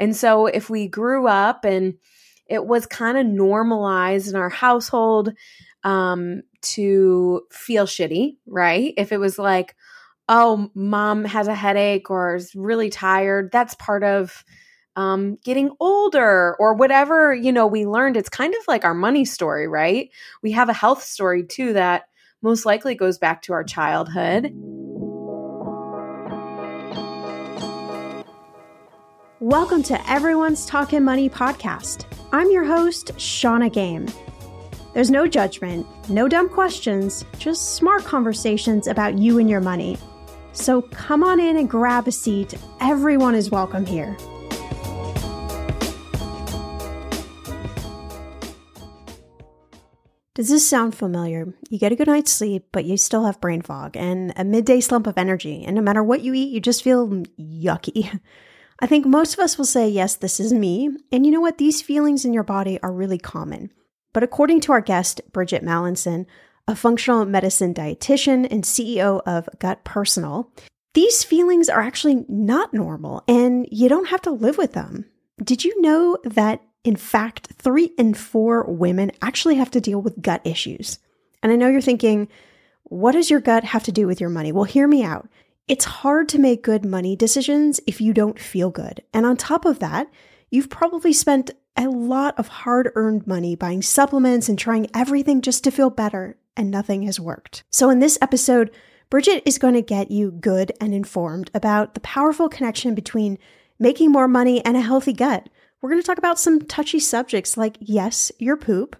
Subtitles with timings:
[0.00, 1.94] And so if we grew up and
[2.46, 5.32] it was kind of normalized in our household
[5.84, 8.92] um, to feel shitty, right?
[8.96, 9.76] If it was like,
[10.28, 14.44] oh, mom has a headache or is really tired, that's part of
[14.96, 18.16] um, getting older or whatever, you know, we learned.
[18.16, 20.10] It's kind of like our money story, right?
[20.42, 22.04] We have a health story too that
[22.42, 24.52] most likely goes back to our childhood.
[29.40, 32.04] Welcome to Everyone's Talking Money podcast.
[32.30, 34.06] I'm your host, Shannah Game.
[34.92, 39.96] There's no judgment, no dumb questions, just smart conversations about you and your money.
[40.52, 42.52] So come on in and grab a seat.
[42.82, 44.14] Everyone is welcome here.
[50.34, 51.54] Does this sound familiar?
[51.70, 54.82] You get a good night's sleep, but you still have brain fog and a midday
[54.82, 58.20] slump of energy, and no matter what you eat, you just feel yucky.
[58.80, 60.90] I think most of us will say, yes, this is me.
[61.12, 61.58] And you know what?
[61.58, 63.70] These feelings in your body are really common.
[64.12, 66.26] But according to our guest, Bridgitte Mallinson,
[66.66, 70.50] a functional medicine dietitian and CEO of Gut Personal,
[70.94, 75.04] These feelings are actually not normal and you don't have to live with them.
[75.42, 80.20] Did you know that, in fact, three in four women actually have to deal with
[80.20, 80.98] gut issues?
[81.42, 82.28] And I know you're thinking,
[82.84, 84.50] what does your gut have to do with your money?
[84.50, 85.28] Well, hear me out.
[85.70, 89.04] It's hard to make good money decisions if you don't feel good.
[89.14, 90.10] And on top of that,
[90.50, 95.62] you've probably spent a lot of hard earned money buying supplements and trying everything just
[95.62, 97.62] to feel better, and nothing has worked.
[97.70, 98.72] So, in this episode,
[99.12, 103.38] Bridgitte is going to get you good and informed about the powerful connection between
[103.78, 105.48] making more money and a healthy gut.
[105.80, 108.96] We're going to talk about some touchy subjects like, yes, your poop,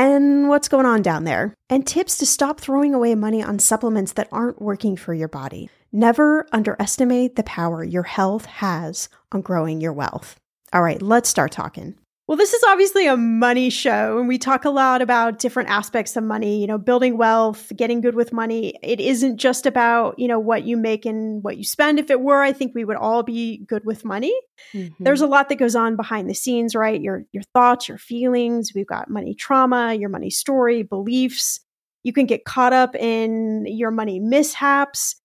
[0.00, 4.12] and what's going on down there, and tips to stop throwing away money on supplements
[4.12, 5.68] that aren't working for your body.
[5.92, 10.40] Never underestimate the power your health has on growing your wealth.
[10.72, 11.96] All right, let's start talking.
[12.30, 16.14] Well, this is obviously a money show, and we talk a lot about different aspects
[16.14, 18.78] of money, you know, building wealth, getting good with money.
[18.84, 21.98] It isn't just about, you know, what you make and what you spend.
[21.98, 24.32] If it were, I think we would all be good with money.
[24.72, 25.02] Mm-hmm.
[25.02, 27.00] There's a lot that goes on behind the scenes, right?
[27.00, 28.70] Your your thoughts, your feelings.
[28.76, 31.58] We've got money trauma, your money story, beliefs.
[32.04, 35.16] You can get caught up in your money mishaps.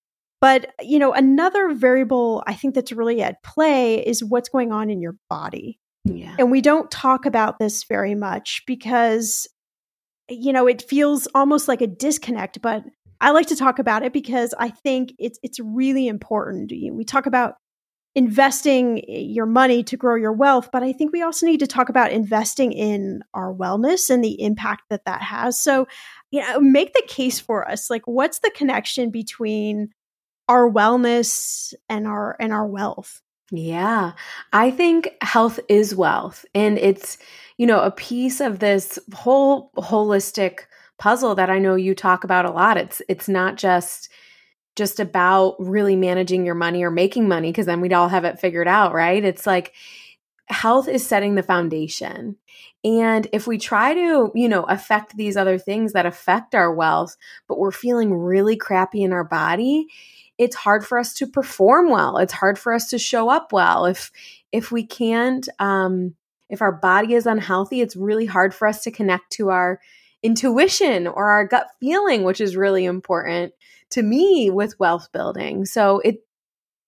[0.41, 4.89] But, you know, another variable I think that's really at play is what's going on
[4.89, 5.79] in your body.
[6.05, 6.35] Yeah.
[6.37, 9.47] And we don't talk about this very much because,
[10.29, 12.83] you know, it feels almost like a disconnect, but
[13.21, 16.71] I like to talk about it because I think it's it's really important.
[16.71, 17.55] We talk about
[18.13, 21.67] investing eh, your money to grow your wealth, but I think we also need to
[21.67, 25.59] talk about investing in our wellness and the impact that that has.
[25.59, 25.87] So,
[26.31, 27.89] you know, make the case for us.
[27.89, 29.89] Like what's the connection between
[30.47, 33.21] our wellness and our and our wealth?
[33.51, 34.13] Yeah.
[34.53, 37.17] I think health is wealth and it's,
[37.57, 40.61] you know, a piece of this whole holistic
[40.97, 42.77] puzzle that I know you talk about a lot.
[42.77, 44.09] It's it's not just
[44.75, 48.39] just about really managing your money or making money because then we'd all have it
[48.39, 49.23] figured out, right?
[49.23, 49.73] It's like
[50.47, 52.37] health is setting the foundation.
[52.83, 57.17] And if we try to, you know, affect these other things that affect our wealth,
[57.47, 59.87] but we're feeling really crappy in our body,
[60.37, 62.17] it's hard for us to perform well.
[62.17, 63.85] It's hard for us to show up well.
[63.85, 64.11] If
[64.51, 66.15] if we can't um
[66.49, 69.79] if our body is unhealthy, it's really hard for us to connect to our
[70.21, 73.53] intuition or our gut feeling, which is really important
[73.91, 75.65] to me with wealth building.
[75.65, 76.25] So it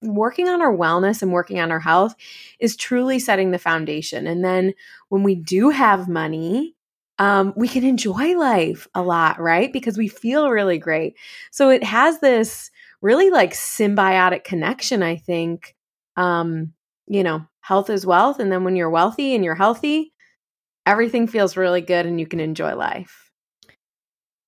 [0.01, 2.15] working on our wellness and working on our health
[2.59, 4.27] is truly setting the foundation.
[4.27, 4.73] And then
[5.09, 6.75] when we do have money,
[7.19, 9.73] um, we can enjoy life a lot, right?
[9.73, 11.15] Because we feel really great.
[11.49, 12.69] So it has this
[13.01, 15.75] really like symbiotic connection, I think.
[16.15, 16.73] Um,
[17.07, 18.39] you know, health is wealth.
[18.39, 20.13] And then when you're wealthy and you're healthy,
[20.85, 23.27] everything feels really good and you can enjoy life.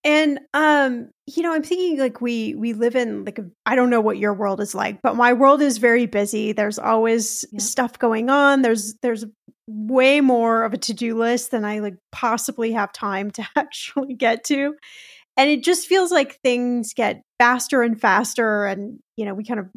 [0.03, 3.99] And um, you know, I'm thinking like we we live in like I don't know
[3.99, 6.53] what your world is like, but my world is very busy.
[6.53, 7.59] There's always yeah.
[7.59, 8.61] stuff going on.
[8.61, 9.25] There's there's
[9.67, 14.45] way more of a to-do list than I like possibly have time to actually get
[14.45, 14.75] to
[15.39, 19.59] and it just feels like things get faster and faster and you know we kind
[19.59, 19.67] of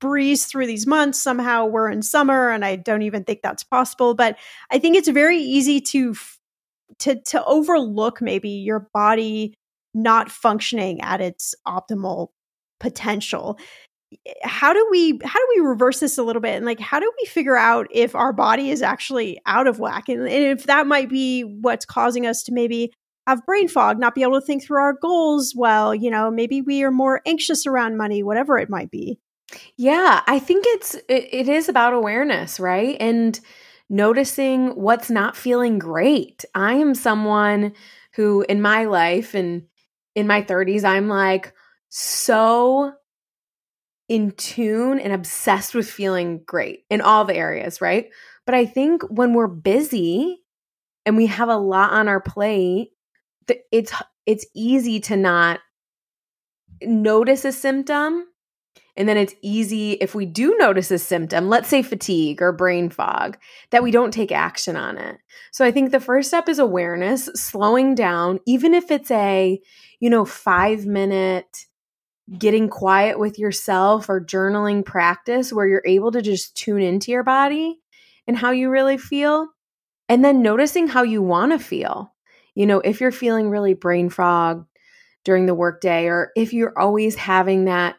[0.00, 1.20] breeze through these months.
[1.20, 4.14] Somehow we're in summer and i don't even think that's possible.
[4.14, 4.38] But
[4.70, 6.14] i think it's very easy to
[7.00, 9.54] to to overlook maybe your body
[9.94, 12.28] not functioning at its optimal
[12.78, 13.58] potential.
[14.26, 16.54] Eh, how do we how do we reverse this a little bit?
[16.54, 20.08] And like how do we figure out if our body is actually out of whack?
[20.08, 22.92] And, and if that might be what's causing us to maybe
[23.28, 25.94] have brain fog, not be able to think through our goals well.
[25.94, 29.18] You know, maybe we are more anxious around money, whatever it might be.
[29.76, 32.96] Yeah, I think it's it, it is about awareness, right?
[33.00, 33.38] And
[33.88, 36.44] noticing what's not feeling great.
[36.54, 37.72] I am someone
[38.14, 39.64] who in my life and
[40.14, 41.54] in my 30s I'm like
[41.88, 42.92] so
[44.08, 48.10] in tune and obsessed with feeling great in all the areas, right?
[48.46, 50.42] But I think when we're busy
[51.04, 52.90] and we have a lot on our plate,
[53.72, 53.92] it's
[54.26, 55.60] it's easy to not
[56.82, 58.26] notice a symptom
[58.98, 62.90] and then it's easy if we do notice a symptom, let's say fatigue or brain
[62.90, 63.38] fog,
[63.70, 65.18] that we don't take action on it.
[65.52, 69.60] So I think the first step is awareness, slowing down, even if it's a,
[70.00, 71.66] you know, five minute
[72.36, 77.22] getting quiet with yourself or journaling practice where you're able to just tune into your
[77.22, 77.78] body
[78.26, 79.46] and how you really feel.
[80.08, 82.12] And then noticing how you want to feel.
[82.58, 84.66] You know, if you're feeling really brain fog
[85.22, 87.94] during the workday, or if you're always having that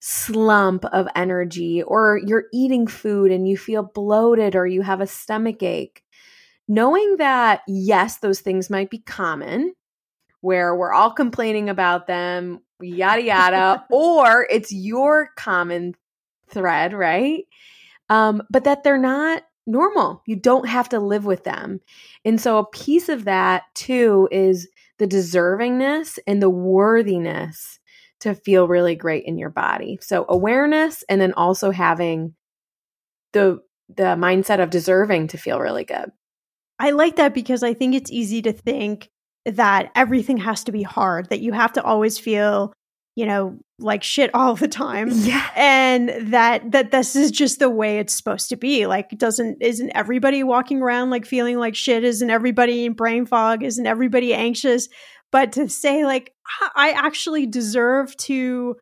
[0.00, 5.06] slump of energy, or you're eating food and you feel bloated or you have a
[5.06, 6.02] stomach ache,
[6.66, 9.74] knowing that, yes, those things might be common,
[10.40, 12.58] where we're all complaining about them.
[12.80, 15.94] yada yada, or it's your common
[16.48, 17.44] thread, right?
[18.08, 20.22] Um, but that they're not normal.
[20.26, 21.80] You don't have to live with them.
[22.24, 27.78] And so a piece of that too is the deservingness and the worthiness
[28.20, 29.98] to feel really great in your body.
[30.02, 32.34] So awareness and then also having
[33.32, 33.60] the
[33.96, 36.12] the mindset of deserving to feel really good.
[36.78, 39.08] I like that because I think it's easy to think
[39.44, 42.72] that everything has to be hard, that you have to always feel,
[43.16, 45.10] you know, like shit all the time.
[45.10, 45.48] Yeah.
[45.56, 48.86] And that that this is just the way it's supposed to be.
[48.86, 52.04] Like doesn't isn't everybody walking around like feeling like shit?
[52.04, 53.62] Isn't everybody in brain fog?
[53.62, 54.88] Isn't everybody anxious?
[55.32, 56.34] But to say like
[56.74, 58.76] I actually deserve to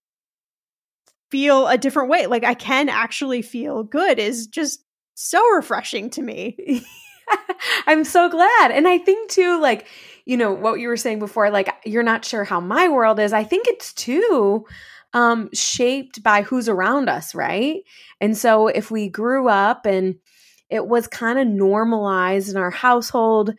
[1.31, 2.26] feel a different way.
[2.26, 4.81] Like I can actually feel good is just
[5.14, 6.85] so refreshing to me.
[7.87, 8.71] I'm so glad.
[8.71, 9.87] And I think too, like,
[10.29, 13.33] you know, what you were saying before, like, you're not sure how my world is.
[13.33, 14.67] I think it's too
[15.15, 17.79] um, shaped by who's around us, right?
[18.21, 20.17] And so if we grew up and
[20.69, 23.55] it was kind of normalized in our household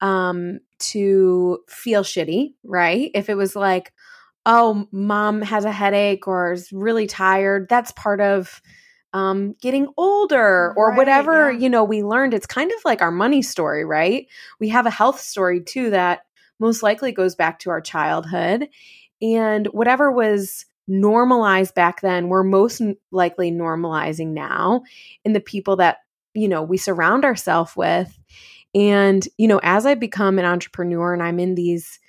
[0.00, 3.10] um, to feel shitty, right?
[3.14, 3.92] If it was like,
[4.46, 8.62] oh, mom has a headache or is really tired, that's part of
[9.14, 11.58] um, getting older or Right, whatever, yeah.
[11.58, 12.34] you know, we learned.
[12.34, 14.26] It's kind of like our money story, right?
[14.60, 16.26] We have a health story too that
[16.58, 18.68] most likely goes back to our childhood.
[19.22, 24.82] And whatever was normalized back then, we're most likely normalizing now
[25.24, 25.98] in the people that,
[26.34, 28.18] you know, we surround ourselves with.
[28.74, 32.00] And, you know, as I become an entrepreneur and I'm in these,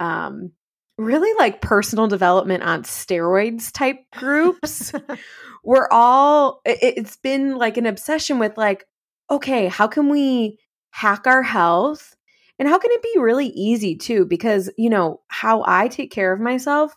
[0.00, 0.52] um,
[0.96, 4.92] really like personal development on steroids type groups
[5.64, 8.84] we're all it, it's been like an obsession with like
[9.30, 10.58] okay how can we
[10.94, 12.14] hack our health?
[12.56, 14.26] And how can it be really easy too?
[14.26, 16.94] Because you know how i take care of myself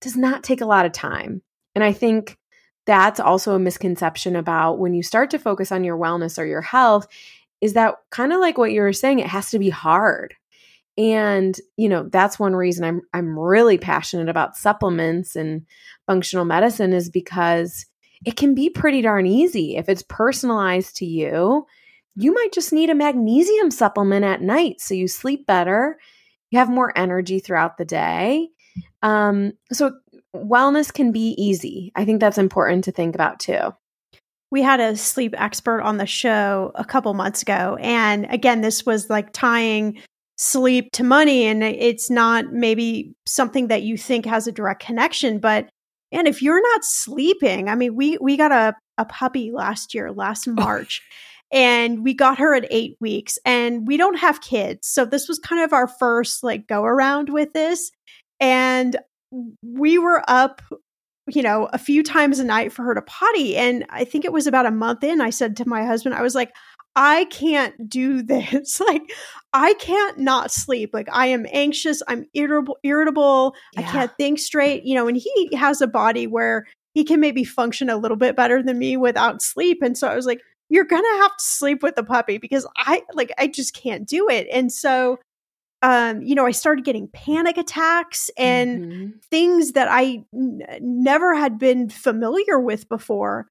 [0.00, 1.42] does not take a lot of time.
[1.74, 2.38] And i think
[2.86, 6.60] that's also a misconception about when you start to focus on your wellness or your
[6.60, 7.06] health
[7.60, 10.34] is that kind of like what you were saying it has to be hard
[10.98, 15.66] and you know that's one reason i'm i'm really passionate about supplements and
[16.06, 17.86] functional medicine is because
[18.24, 19.76] it can be pretty darn easy.
[19.76, 21.66] If it's personalized to you
[22.18, 25.98] you might just need a magnesium supplement at night so you sleep better
[26.50, 28.48] you have more energy throughout the day.
[29.02, 29.96] Um, so
[30.34, 31.90] wellness can be easy.
[31.96, 33.74] I think that's important to think about too.
[34.52, 38.86] We had a sleep expert on the show a couple months ago and again this
[38.86, 40.00] was like tying
[40.36, 45.38] sleep to money and it's not maybe something that you think has a direct connection
[45.38, 45.68] but
[46.12, 50.12] and if you're not sleeping i mean we we got a, a puppy last year
[50.12, 50.52] last oh.
[50.52, 51.00] march
[51.52, 55.38] and we got her at eight weeks and we don't have kids so this was
[55.38, 57.90] kind of our first like go around with this
[58.38, 58.96] and
[59.62, 60.60] we were up
[61.28, 64.32] you know a few times a night for her to potty and i think it
[64.32, 66.52] was about a month in i said to my husband i was like
[66.96, 68.80] i can't do this.
[68.86, 69.02] Like
[69.52, 70.90] i can't not sleep.
[70.92, 72.02] Like i am anxious.
[72.08, 73.54] I'm irritable irritable.
[73.76, 74.84] I can't think straight.
[74.84, 78.34] You know and he has a body where he can maybe function a little bit
[78.36, 79.78] better than me without sleep.
[79.82, 83.02] And so i was like you're gonna have to sleep with the puppy because i
[83.14, 84.48] like i just can't do it.
[84.52, 85.18] And so
[85.82, 89.12] um you know i started getting panic attacks and Mhm.
[89.30, 93.46] things that I n- never had been familiar with before.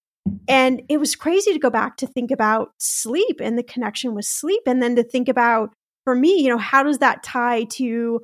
[0.47, 4.25] And it was crazy to go back to think about sleep and the connection with
[4.25, 4.63] sleep.
[4.65, 8.21] And then to think about, for me, you know, how does that tie to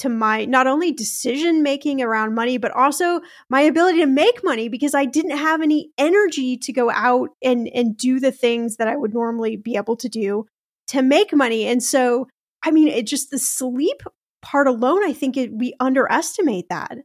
[0.00, 4.66] to my not only decision making around money but also my ability to make money
[4.66, 8.88] because I didn't have any energy to go out and and do the things that
[8.88, 10.46] I would normally be able to do
[10.88, 12.28] to make money and so
[12.64, 14.02] I mean it just the sleep
[14.40, 16.96] part alone I think it, we underestimate that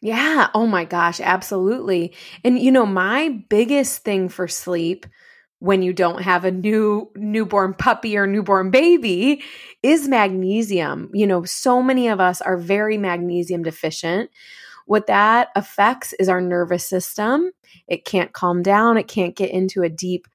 [0.00, 0.48] Yeah.
[0.54, 1.20] Oh my gosh.
[1.20, 2.14] Absolutely.
[2.44, 5.06] And you know, my biggest thing for sleep
[5.58, 9.42] when you don't have a new newborn puppy or newborn baby
[9.82, 11.10] is magnesium.
[11.12, 14.30] You know, so many of us are very magnesium deficient.
[14.86, 17.52] What that affects is our nervous system.
[17.88, 20.28] It can't calm down, it can't get into a deep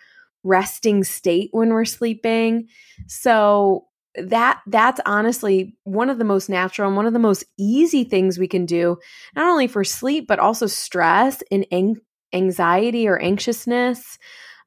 [0.44, 2.68] resting state when we're sleeping.
[3.08, 8.04] So, that that's honestly one of the most natural and one of the most easy
[8.04, 8.98] things we can do
[9.36, 12.00] not only for sleep but also stress and ang-
[12.34, 14.18] anxiety or anxiousness.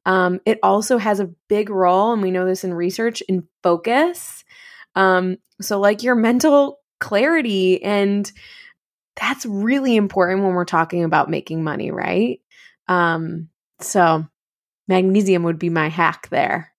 [0.07, 4.45] Um, it also has a big role and we know this in research in focus.
[4.95, 8.31] Um, so like your mental clarity and
[9.17, 12.41] that's really important when we're talking about making money right?
[12.87, 13.49] Um,
[13.81, 14.27] so
[14.89, 16.73] magnesium would be my hack there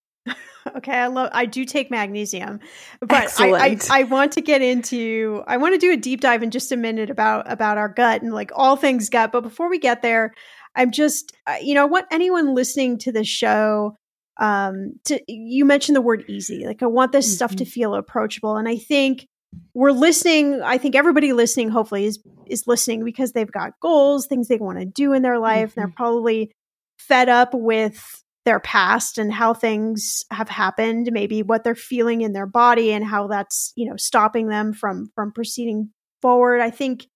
[0.78, 1.30] Okay, I love.
[1.34, 2.60] I do take magnesium,
[3.00, 5.44] but I, I, I want to get into.
[5.48, 8.22] I want to do a deep dive in just a minute about about our gut
[8.22, 9.32] and like all things gut.
[9.32, 10.34] But before we get there,
[10.76, 13.96] I'm just you know I want anyone listening to the show.
[14.40, 16.66] Um, to you mentioned the word easy.
[16.66, 17.36] Like I want this mm-hmm.
[17.36, 17.72] stuff to mm-hmm.
[17.72, 19.28] feel approachable, and I think
[19.74, 20.62] we're listening.
[20.62, 24.80] I think everybody listening, hopefully, is is listening because they've got goals, things they want
[24.80, 25.80] to do in their life, mm-hmm.
[25.80, 26.52] and they're probably
[26.98, 32.34] fed up with their past and how things have happened maybe what they're feeling in
[32.34, 35.90] their body and how that's you know stopping them from from proceeding
[36.22, 36.62] forward.
[36.62, 37.08] I think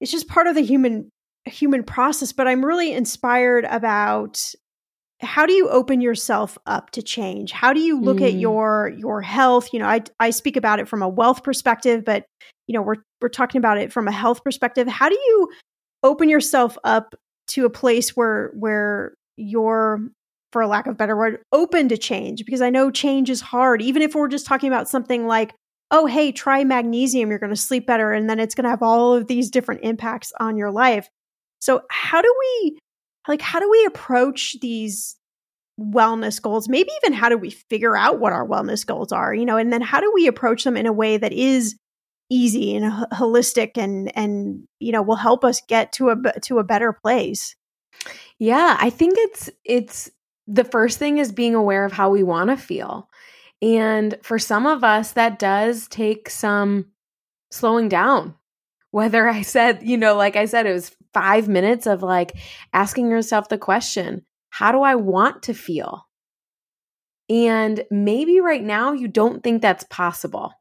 [0.00, 1.10] it's just part of the human
[1.46, 4.54] human process but i'm really inspired about
[5.22, 7.52] how do you open yourself up to change?
[7.52, 8.26] How do you look mm.
[8.26, 9.72] at your your health?
[9.72, 12.24] You know i i speak about it from a wealth perspective but
[12.66, 14.88] you know we're we're talking about it from a health perspective.
[14.88, 15.48] How do you
[16.02, 17.14] open yourself up
[17.48, 20.00] to a place where where you're
[20.52, 23.80] for a lack of better word open to change because i know change is hard.
[23.82, 25.54] Even if we're just talking about something like
[25.90, 28.82] oh hey try magnesium you're going to sleep better and then it's going to have
[28.82, 31.08] all of these different impacts on your life.
[31.60, 32.78] So how do we
[33.28, 35.16] like how do we approach these
[35.80, 36.68] wellness goals?
[36.68, 39.72] Maybe even how do we figure out what our wellness goals are you know and
[39.72, 41.76] then how do we approach them in a way that is
[42.30, 46.64] easy and holistic and and you know will help us get to a to a
[46.64, 47.56] better place
[48.40, 50.10] yeah i think it's it's
[50.48, 53.08] the first thing is being aware of how we want to feel
[53.62, 56.86] and for some of us that does take some
[57.50, 58.34] slowing down.
[58.90, 62.32] Whether i said you know like i said it was 5 minutes of like
[62.72, 66.08] asking yourself the question how do i want to feel?
[67.28, 70.52] And maybe right now you don't think that's possible.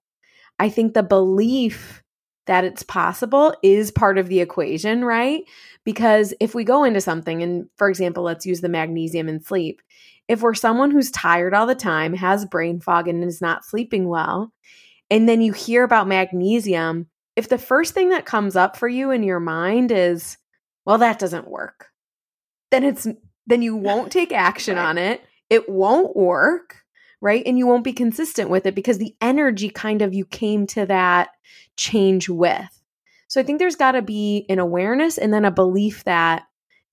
[0.60, 2.04] I think the belief
[2.50, 5.44] that it's possible is part of the equation, right?
[5.86, 9.84] Because if we go into something, and for example, let's use the magnesium and sleep.
[10.28, 14.08] If we're someone who's tired all the time, has brain fog, and is not sleeping
[14.08, 14.52] well,
[15.12, 19.12] and then you hear about magnesium, if the first thing that comes up for you
[19.12, 20.36] in your mind is,
[20.88, 21.90] well, that doesn't work,
[22.72, 23.08] then it's
[23.46, 24.86] then you won't take action right.
[24.86, 25.22] on it.
[25.52, 26.78] It won't work
[27.22, 27.44] right?
[27.46, 30.86] And you won't be consistent with it because the energy kind of you came to
[30.86, 31.30] that
[31.76, 32.82] change with.
[33.28, 36.44] So I think there's got to be an awareness and then a belief that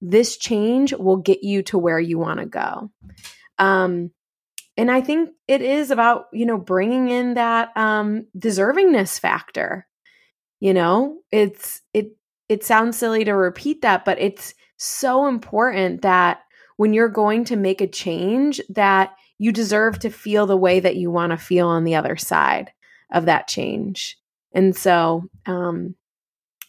[0.01, 2.91] this change will get you to where you want to go.
[3.59, 4.11] Um,
[4.77, 9.87] and I think it is about, you know, bringing in that um, deservingness factor.
[10.61, 12.17] You know, it's, it,
[12.49, 16.41] it sounds silly to repeat that, but it's so important that
[16.77, 20.97] when you're going to make a change that you deserve to feel the way that
[20.97, 22.73] you want to feel on the other side
[23.13, 24.19] of that change.
[24.53, 25.95] And so, um,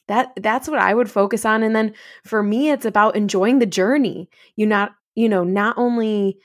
[0.07, 1.63] that that's what I would focus on.
[1.63, 4.29] And then for me, it's about enjoying the journey.
[4.55, 6.37] You not, you know, not only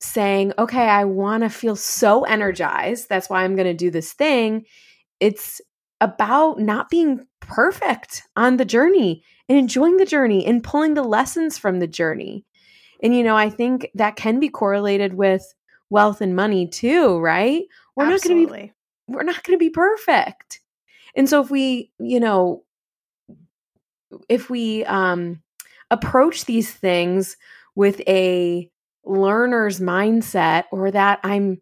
[0.00, 3.08] saying, okay, I want to feel so energized.
[3.08, 4.66] That's why I'm going to do this thing.
[5.20, 5.60] It's
[6.00, 11.56] about not being perfect on the journey and enjoying the journey and pulling the lessons
[11.56, 12.44] from the journey.
[13.02, 15.54] And, you know, I think that can be correlated with
[15.90, 17.64] wealth and money too, right?
[17.94, 18.44] We're Absolutely.
[18.44, 18.72] not going to be
[19.08, 20.60] we're not going to be perfect.
[21.14, 22.64] And so if we, you know,
[24.28, 25.42] if we um
[25.90, 27.36] approach these things
[27.74, 28.70] with a
[29.04, 31.60] learner's mindset or that I'm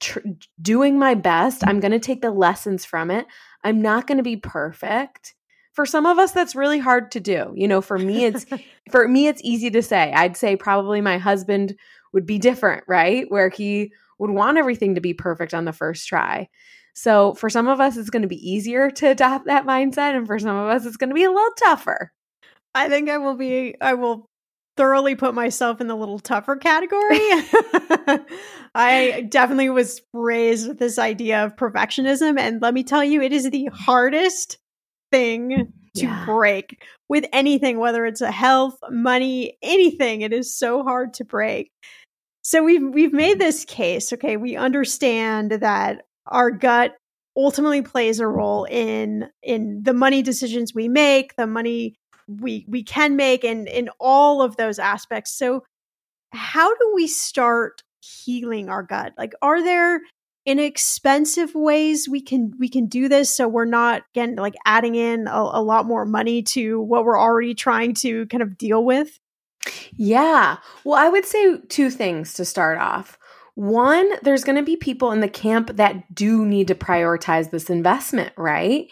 [0.00, 0.20] tr-
[0.60, 3.26] doing my best, I'm going to take the lessons from it.
[3.62, 5.34] I'm not going to be perfect.
[5.76, 7.52] For some of us that's really hard to do.
[7.54, 8.44] You know, for me it's
[8.90, 10.12] for me it's easy to say.
[10.12, 11.76] I'd say probably my husband
[12.12, 13.30] would be different, right?
[13.30, 16.48] Where he would want everything to be perfect on the first try.
[16.94, 20.16] So for some of us, it's going to be easier to adopt that mindset.
[20.16, 22.10] And for some of us, it's going to be a little tougher.
[22.74, 24.30] I think I will be, I will
[24.78, 27.18] thoroughly put myself in the little tougher category.
[28.74, 32.38] I definitely was raised with this idea of perfectionism.
[32.38, 34.58] And let me tell you, it is the hardest
[35.16, 36.24] thing to yeah.
[36.26, 40.20] break with anything, whether it's a health, money, anything.
[40.20, 41.70] It is so hard to break.
[42.42, 44.36] So we've we've made this case, okay?
[44.36, 46.94] We understand that our gut
[47.36, 51.96] ultimately plays a role in in the money decisions we make, the money
[52.28, 55.36] we we can make and in all of those aspects.
[55.36, 55.64] So
[56.32, 59.14] how do we start healing our gut?
[59.16, 60.00] Like are there
[60.46, 65.26] inexpensive ways we can we can do this so we're not again like adding in
[65.26, 69.18] a, a lot more money to what we're already trying to kind of deal with?
[69.92, 70.58] Yeah.
[70.84, 73.18] Well, I would say two things to start off.
[73.54, 77.68] One, there's going to be people in the camp that do need to prioritize this
[77.68, 78.88] investment, right?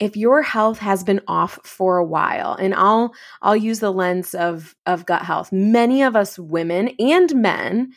[0.00, 4.34] if your health has been off for a while, and I'll I'll use the lens
[4.34, 5.52] of of gut health.
[5.52, 7.92] Many of us women and men,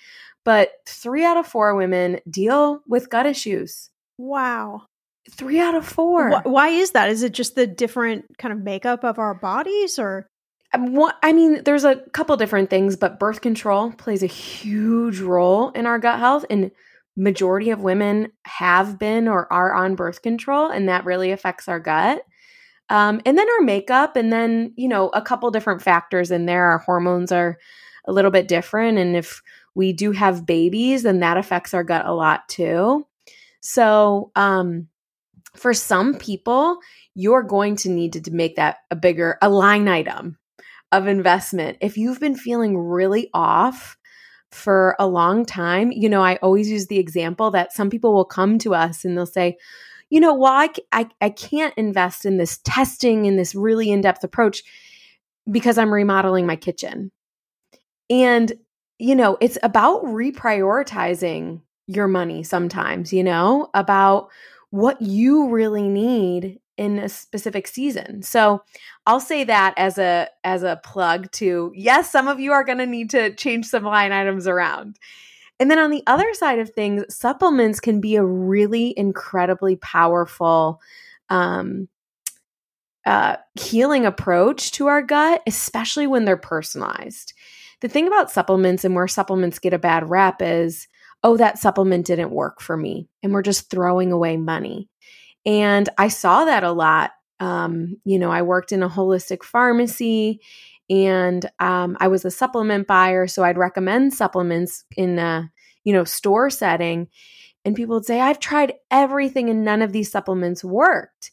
[0.47, 3.89] but 3 out of 4 women deal with gut issues.
[4.17, 4.83] Wow.
[5.29, 6.43] 3 out of 4.
[6.43, 7.09] Why is that?
[7.09, 10.29] Is it just the different kind of makeup of our bodies or
[10.73, 15.71] um, I mean, there's a couple different things, but birth control plays a huge role
[15.71, 16.45] in our gut health.
[16.49, 16.71] And
[17.17, 21.79] majority of women have been or are on birth control, and that really affects our
[21.79, 22.21] gut.
[22.89, 26.65] Um, and then our makeup, and then, you know, a couple different factors in there.
[26.65, 27.57] Our hormones are
[28.07, 28.97] a little bit different.
[28.97, 29.41] And if
[29.77, 33.05] we do have babies, and that affects our gut a lot too.
[33.61, 34.87] So, um,
[35.55, 36.79] for some people,
[37.13, 40.39] you're going to need to, make that a bigger a line item
[40.91, 41.77] of investment.
[41.79, 43.97] If you've been feeling really off
[44.51, 48.25] for a long time, you know, I always use the example that some people will
[48.25, 49.57] come to us and they'll say,
[50.09, 54.01] you know, well, I, I, I can't invest in this testing in this really in
[54.01, 54.63] depth approach
[55.51, 57.11] because I'm remodeling my kitchen.
[58.09, 58.53] And,
[58.99, 64.29] you know, it's about reprioritizing your money sometimes, you know, about
[64.71, 68.21] what you really need in a specific season.
[68.21, 68.63] So
[69.05, 72.77] I'll say that as a as a plug to yes, some of you are going
[72.77, 74.99] to need to change some line items around.
[75.59, 80.79] And then on the other side of things, supplements can be a really incredibly powerful
[81.29, 81.87] um,
[83.07, 87.33] uh, healing approach to our gut, especially when they're personalized.
[87.81, 90.87] The thing about supplements and where supplements get a bad rap is,
[91.23, 93.07] oh, that supplement didn't work for me.
[93.21, 94.89] And we're just throwing away money.
[95.45, 97.11] And I saw that a lot.
[97.39, 100.41] Um, you know, I worked in a holistic pharmacy
[100.89, 103.27] and um, I was a supplement buyer.
[103.27, 105.51] So I'd recommend supplements in a,
[105.83, 107.07] you know, store setting.
[107.63, 111.31] And people would say, I've tried everything and none of these supplements worked.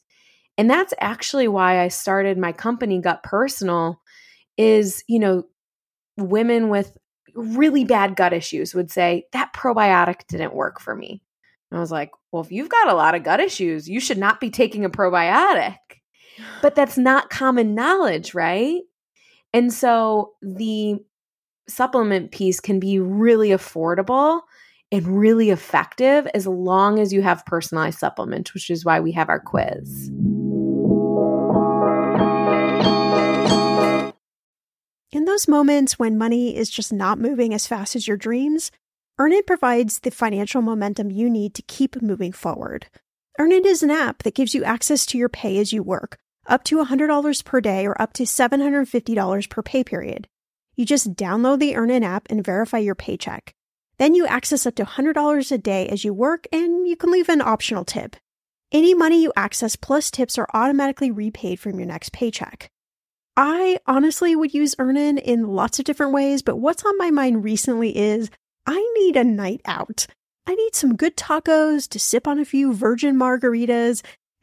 [0.59, 4.01] And that's actually why I started my company, Gut Personal,
[4.57, 5.45] is, you know,
[6.17, 6.97] women with
[7.35, 11.23] really bad gut issues would say, that probiotic didn't work for me.
[11.71, 14.19] And I was like, well, if you've got a lot of gut issues, you should
[14.19, 15.77] not be taking a probiotic.
[16.63, 18.83] But that's not common knowledge, right?
[19.53, 20.97] And so the
[21.69, 24.43] supplement piece can be really affordable
[24.93, 29.29] and really effective as long as you have personalized supplements, which is why we have
[29.29, 30.11] our quiz.
[35.15, 38.73] In those moments when money is just not moving as fast as your dreams,
[39.17, 42.89] Earnin provides the financial momentum you need to keep moving forward.
[43.39, 46.65] Earnin is an app that gives you access to your pay as you work, up
[46.65, 50.27] to $100 per day or up to $750 per pay period.
[50.75, 53.55] You just download the Earnin app and verify your paycheck.
[53.99, 57.29] Then you access up to $100 a day as you work, and you can leave
[57.29, 58.17] an optional tip.
[58.73, 62.73] Any money you access plus tips are automatically repaid from your next paycheck.
[63.37, 67.43] I honestly would use Earnin in lots of different ways, but what's on my mind
[67.43, 68.31] recently is
[68.67, 70.07] I need a night out.
[70.47, 74.03] I need some good tacos to sip on a few virgin margaritas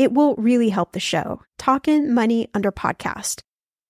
[0.00, 1.42] It will really help the show.
[1.58, 3.42] Talkin' Money under podcast.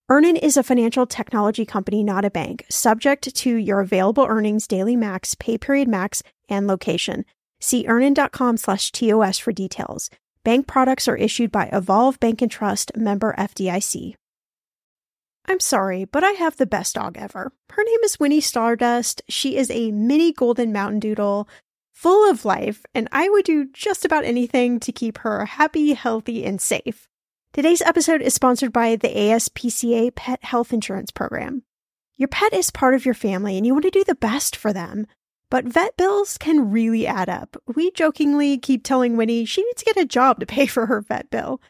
[0.08, 4.96] Earnin is a financial technology company, not a bank, subject to your available earnings, daily
[4.96, 7.24] max, pay period max, and location.
[7.60, 10.10] See earnin.com slash TOS for details.
[10.42, 14.16] Bank products are issued by Evolve Bank and Trust, member FDIC.
[15.46, 17.52] I'm sorry, but I have the best dog ever.
[17.70, 19.22] Her name is Winnie Stardust.
[19.28, 21.48] She is a mini golden mountain doodle,
[22.00, 26.46] full of life, and I would do just about anything to keep her happy, healthy,
[26.46, 27.06] and safe.
[27.52, 31.62] Today's episode is sponsored by the ASPCA Pet Health Insurance Program.
[32.16, 34.72] Your pet is part of your family and you want to do the best for
[34.72, 35.06] them.
[35.50, 37.58] But vet bills can really add up.
[37.66, 41.02] We jokingly keep telling Winnie she needs to get a job to pay for her
[41.02, 41.60] vet bill.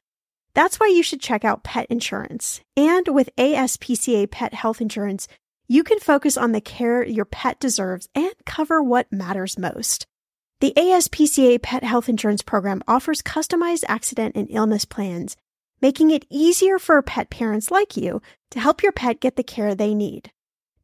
[0.55, 2.61] That's why you should check out pet insurance.
[2.77, 5.27] And with ASPCA Pet Health Insurance,
[5.66, 10.07] you can focus on the care your pet deserves and cover what matters most.
[10.61, 15.35] The ASPCA Pet Health Insurance Program offers customized accident and illness plans,
[15.81, 18.20] making it easier for pet parents like you
[18.51, 20.33] to help your pet get the care they need.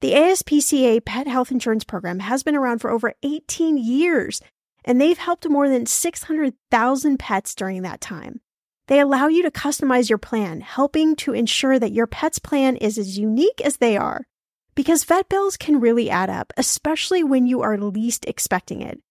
[0.01, 4.41] The ASPCA Pet Health Insurance Program has been around for over 18 years,
[4.83, 8.41] and they've helped more than 600,000 pets during that time.
[8.89, 12.97] They allow you to customize your plan, helping to ensure that your pet's plan is
[12.97, 14.27] as unique as they are.
[14.75, 19.03] Because vet bills can really add up, especially when you are least expecting it.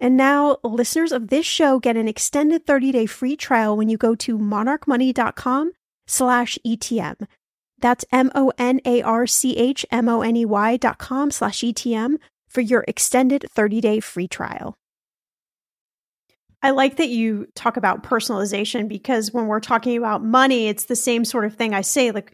[0.00, 4.14] And now listeners of this show get an extended 30-day free trial when you go
[4.16, 5.72] to monarchmoney.com
[6.06, 7.26] slash ETM.
[7.80, 12.16] That's M-O-N-A-R-C-H-M-O-N-E-Y dot com slash ETM
[12.48, 14.79] for your extended 30-day free trial.
[16.62, 20.96] I like that you talk about personalization because when we're talking about money, it's the
[20.96, 22.10] same sort of thing I say.
[22.10, 22.32] Like,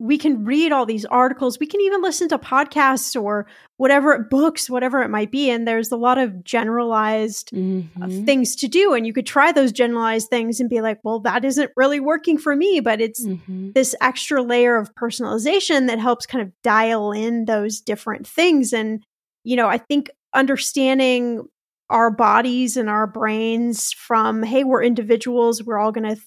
[0.00, 4.68] we can read all these articles, we can even listen to podcasts or whatever books,
[4.68, 5.50] whatever it might be.
[5.50, 8.24] And there's a lot of generalized uh, mm-hmm.
[8.24, 8.92] things to do.
[8.92, 12.38] And you could try those generalized things and be like, well, that isn't really working
[12.38, 12.80] for me.
[12.80, 13.70] But it's mm-hmm.
[13.72, 18.72] this extra layer of personalization that helps kind of dial in those different things.
[18.72, 19.02] And,
[19.44, 21.48] you know, I think understanding
[21.94, 26.20] our bodies and our brains from hey we're individuals we're all going to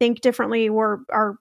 [0.00, 1.36] think differently we're our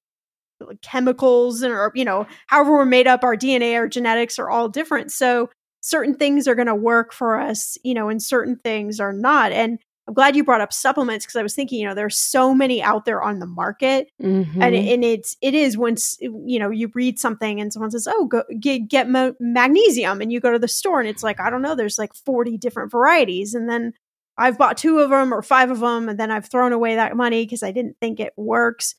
[0.82, 4.70] chemicals and or you know however we're made up our dna our genetics are all
[4.70, 5.12] different.
[5.12, 5.50] So
[5.82, 9.52] certain things are going to work for us you know and certain things are not.
[9.52, 12.54] And i'm glad you brought up supplements because i was thinking you know there's so
[12.54, 14.62] many out there on the market mm-hmm.
[14.62, 18.26] and, and it's it is once you know you read something and someone says oh
[18.26, 21.50] go get, get mo- magnesium and you go to the store and it's like i
[21.50, 23.94] don't know there's like 40 different varieties and then
[24.38, 27.16] i've bought two of them or five of them and then i've thrown away that
[27.16, 28.96] money because i didn't think it works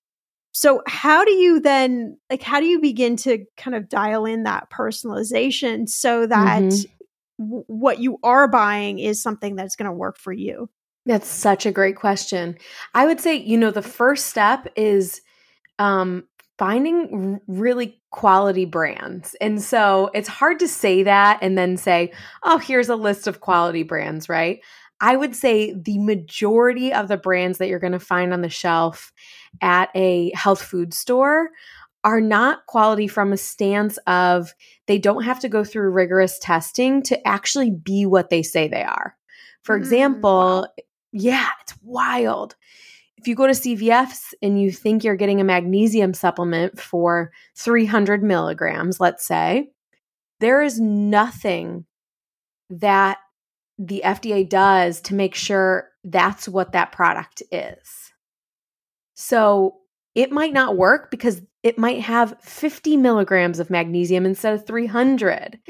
[0.52, 4.42] so how do you then like how do you begin to kind of dial in
[4.44, 7.44] that personalization so that mm-hmm.
[7.44, 10.68] w- what you are buying is something that's going to work for you?
[11.06, 12.56] That's such a great question.
[12.94, 15.20] I would say, you know, the first step is
[15.78, 16.24] um
[16.58, 19.34] finding really quality brands.
[19.40, 22.12] And so it's hard to say that and then say,
[22.44, 24.60] "Oh, here's a list of quality brands," right?
[25.00, 28.48] I would say the majority of the brands that you're going to find on the
[28.48, 29.12] shelf
[29.60, 31.50] at a health food store
[32.04, 34.54] are not quality from a stance of
[34.86, 38.82] they don't have to go through rigorous testing to actually be what they say they
[38.84, 39.16] are.
[39.64, 40.82] For mm, example, wow.
[41.12, 42.56] Yeah, it's wild.
[43.16, 48.22] If you go to CVS and you think you're getting a magnesium supplement for 300
[48.22, 49.70] milligrams, let's say,
[50.40, 51.84] there is nothing
[52.68, 53.18] that
[53.78, 58.12] the FDA does to make sure that's what that product is.
[59.14, 59.76] So
[60.14, 65.60] it might not work because it might have 50 milligrams of magnesium instead of 300.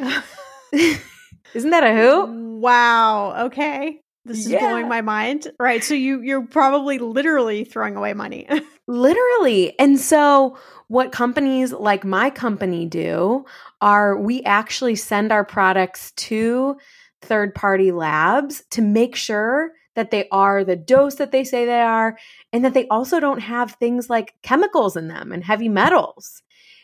[1.54, 2.30] Isn't that a hoot?
[2.60, 3.46] Wow.
[3.46, 4.01] Okay.
[4.24, 4.60] This is yeah.
[4.60, 5.48] blowing my mind.
[5.58, 5.82] Right.
[5.82, 8.48] So you you're probably literally throwing away money.
[8.86, 9.78] literally.
[9.78, 10.56] And so
[10.88, 13.44] what companies like my company do
[13.80, 16.76] are we actually send our products to
[17.20, 21.80] third party labs to make sure that they are the dose that they say they
[21.80, 22.16] are
[22.52, 26.42] and that they also don't have things like chemicals in them and heavy metals.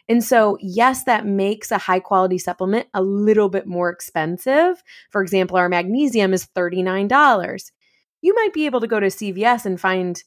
[0.08, 4.82] And so, yes, that makes a high quality supplement a little bit more expensive.
[5.10, 7.70] For example, our magnesium is $39.
[8.22, 10.22] You might be able to go to CVS and find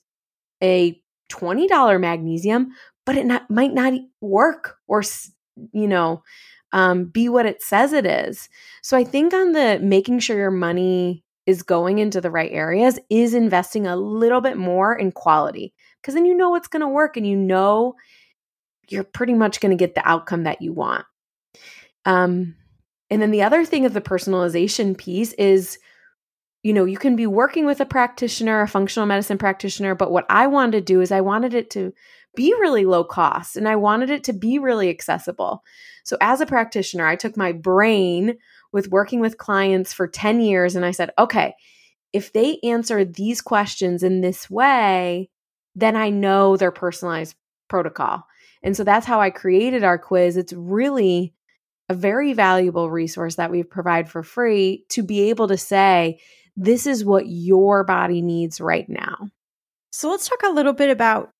[0.62, 2.72] a $20 magnesium,
[3.06, 5.04] but it not, might not work or,
[5.72, 6.22] you know,
[6.74, 8.50] um, be what it says it is.
[8.82, 13.00] So I think on the making sure your money is going into the right areas
[13.10, 16.88] is investing a little bit more in quality because then you know what's going to
[16.88, 17.96] work and you know
[18.91, 21.06] you're pretty much going to get the outcome that you want.
[22.06, 22.56] Um,
[23.10, 25.77] and then the other thing of the personalization piece is,
[26.63, 30.25] you know, you can be working with a practitioner, a functional medicine practitioner, but what
[30.30, 31.93] I wanted to do is I wanted it to
[32.36, 35.63] be really low cost and I wanted it to be really accessible.
[36.04, 38.38] So as a practitioner, I took my brain
[38.71, 41.54] with working with clients for 10 years and I said, okay,
[42.13, 45.30] if they answer these questions in this way,
[45.75, 47.36] then I know their personalized
[47.67, 48.25] protocol.
[48.63, 50.38] And so that's how I created our quiz.
[50.38, 51.34] It's really
[51.89, 56.19] a very valuable resource that we provide for free to be able to say,
[56.56, 59.30] this is what your body needs right now.
[59.91, 61.32] So let's talk a little bit about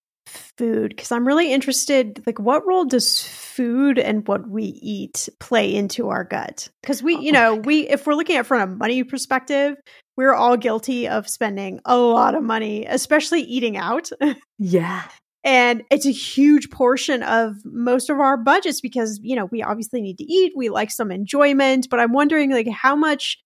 [0.58, 5.74] food because I'm really interested like what role does food and what we eat play
[5.74, 6.70] into our gut?
[6.82, 9.76] Because we, oh you oh know, we if we're looking at from a money perspective,
[10.18, 14.10] we're all guilty of spending a lot of money, especially eating out.
[14.64, 15.04] Yeah.
[15.44, 20.02] And it's a huge portion of most of our budgets because, you know, we obviously
[20.02, 20.54] need to eat.
[20.56, 23.44] We like some enjoyment, but I'm wondering like how much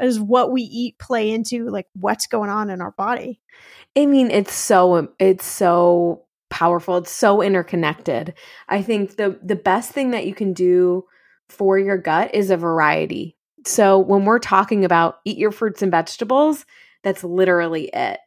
[0.00, 3.40] does what we eat play into like what's going on in our body?
[3.96, 6.98] I mean, it's so it's so powerful.
[6.98, 8.34] It's so interconnected.
[8.68, 11.04] I think the the best thing that you can do
[11.48, 13.36] for your gut is a variety.
[13.64, 16.66] So when we're talking about eat your fruits and vegetables,
[17.02, 18.18] that's literally it.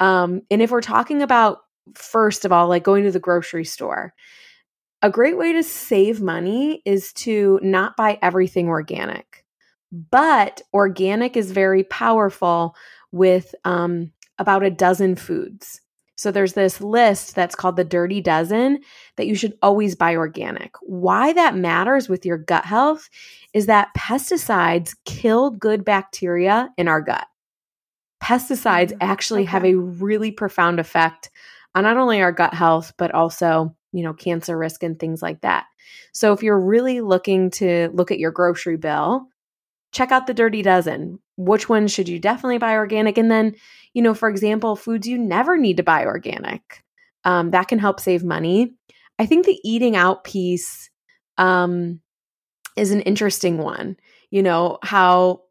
[0.00, 1.58] Um, and if we're talking about
[1.94, 4.14] first of all, like going to the grocery store,
[5.02, 9.44] a great way to save money is to not buy everything organic.
[9.92, 12.74] But organic is very powerful
[13.12, 15.80] with um, about a dozen foods.
[16.16, 18.80] So there's this list that's called the Dirty Dozen
[19.16, 20.74] that you should always buy organic.
[20.80, 23.08] Why that matters with your gut health
[23.52, 27.26] is that pesticides kill good bacteria in our gut.
[28.22, 29.50] Pesticides mm, actually okay.
[29.50, 31.30] have a really profound effect
[31.74, 35.40] on not only our gut health but also, you know, cancer risk and things like
[35.42, 35.66] that.
[36.12, 39.26] So if you're really looking to look at your grocery bill,
[39.92, 41.18] check out the Dirty Dozen.
[41.36, 43.56] Which ones should you definitely buy organic and then
[43.94, 46.82] you know, for example, foods you never need to buy organic.
[47.24, 48.74] Um, that can help save money.
[49.18, 50.90] I think the eating out piece
[51.38, 52.00] um,
[52.76, 53.96] is an interesting one.
[54.30, 55.42] You know, how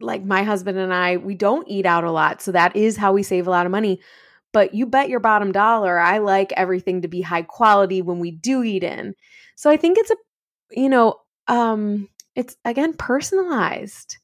[0.00, 2.42] like my husband and I, we don't eat out a lot.
[2.42, 4.00] So that is how we save a lot of money.
[4.52, 8.30] But you bet your bottom dollar, I like everything to be high quality when we
[8.30, 9.14] do eat in.
[9.56, 10.16] So I think it's a,
[10.70, 14.18] you know, um, it's again personalized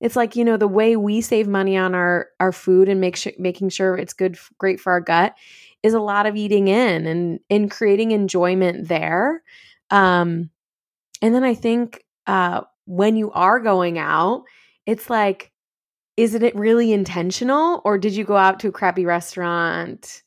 [0.00, 3.16] it's like you know the way we save money on our our food and make
[3.16, 5.34] sure making sure it's good great for our gut
[5.82, 9.42] is a lot of eating in and in creating enjoyment there
[9.90, 10.50] um
[11.22, 14.44] and then i think uh when you are going out
[14.86, 15.49] it's like
[16.20, 20.22] is it really intentional or did you go out to a crappy restaurant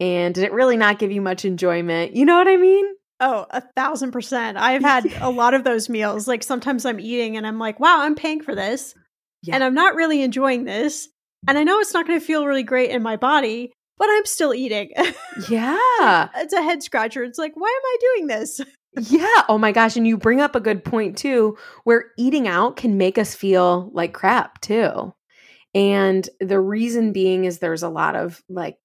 [0.00, 2.86] and did it really not give you much enjoyment you know what i mean
[3.20, 4.58] Oh, a thousand percent.
[4.58, 6.28] I've had a lot of those meals.
[6.28, 8.94] Like sometimes I'm eating and I'm like, wow, I'm paying for this.
[9.42, 9.56] Yeah.
[9.56, 11.08] And I'm not really enjoying this.
[11.46, 14.26] And I know it's not going to feel really great in my body, but I'm
[14.26, 14.90] still eating.
[15.48, 16.28] Yeah.
[16.36, 17.22] it's a head scratcher.
[17.22, 18.60] It's like, why am I doing this?
[18.98, 19.42] Yeah.
[19.48, 19.96] Oh my gosh.
[19.96, 23.90] And you bring up a good point too, where eating out can make us feel
[23.92, 25.12] like crap too.
[25.74, 28.78] And the reason being is there's a lot of like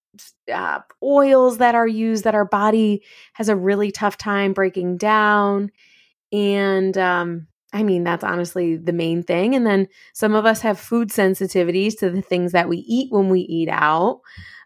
[0.53, 5.71] uh, oils that are used that our body has a really tough time breaking down.
[6.31, 9.55] And um, I mean, that's honestly the main thing.
[9.55, 13.29] And then some of us have food sensitivities to the things that we eat when
[13.29, 14.21] we eat out.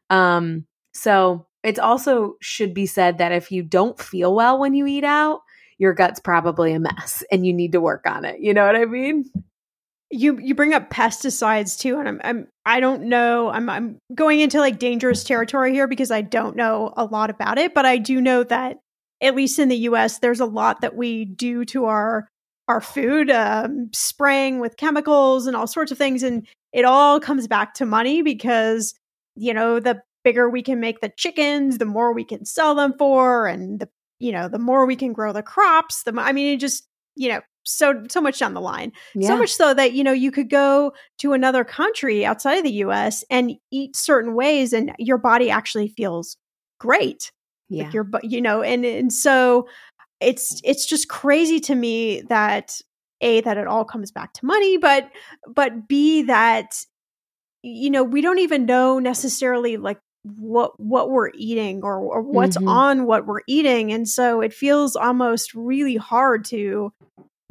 [0.10, 4.86] Um, so it's also should be said that if you don't feel well when you
[4.86, 5.42] eat out,
[5.78, 8.40] your gut's probably a mess and you need to work on it.
[8.40, 9.26] You know what I mean?
[10.10, 13.50] You you bring up pesticides too, and I'm, I'm I don't know.
[13.50, 17.58] I'm I'm going into like dangerous territory here because I don't know a lot about
[17.58, 18.78] it, but I do know that
[19.22, 22.28] at least in the US, there's a lot that we do to our
[22.68, 26.22] our food, um, spraying with chemicals and all sorts of things.
[26.22, 28.94] And it all comes back to money because,
[29.36, 32.94] you know, the bigger we can make the chickens, the more we can sell them
[32.98, 33.48] for.
[33.48, 33.90] And the,
[34.20, 36.86] you know, the more we can grow the crops, the, I mean, it just,
[37.16, 38.92] you know, so so much down the line.
[39.16, 39.30] Yeah.
[39.30, 42.72] So much so that you know you could go to another country outside of the
[42.72, 46.38] US and eat certain ways and your body actually feels
[46.80, 47.32] great.
[47.70, 47.86] Yeah.
[47.86, 49.68] Like your you know and and so
[50.20, 52.80] it's it's just crazy to me that
[53.22, 55.10] a that it all comes back to money but
[55.48, 56.76] but b that
[57.64, 62.58] you know we don't even know necessarily like what what we're eating or, or what's
[62.58, 62.68] mm-hmm.
[62.68, 66.92] on what we're eating and so it feels almost really hard to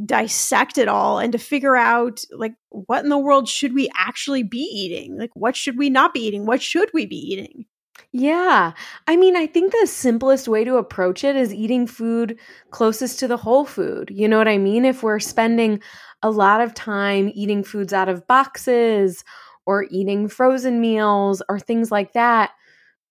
[0.04, 4.42] dissect it all and to figure out like what in the world should we actually
[4.42, 7.64] be eating like what should we not be eating what should we be eating
[8.12, 8.72] yeah.
[9.06, 12.38] I mean, I think the simplest way to approach it is eating food
[12.70, 14.10] closest to the whole food.
[14.12, 14.84] You know what I mean?
[14.84, 15.80] If we're spending
[16.22, 19.24] a lot of time eating foods out of boxes
[19.66, 22.52] or eating frozen meals or things like that,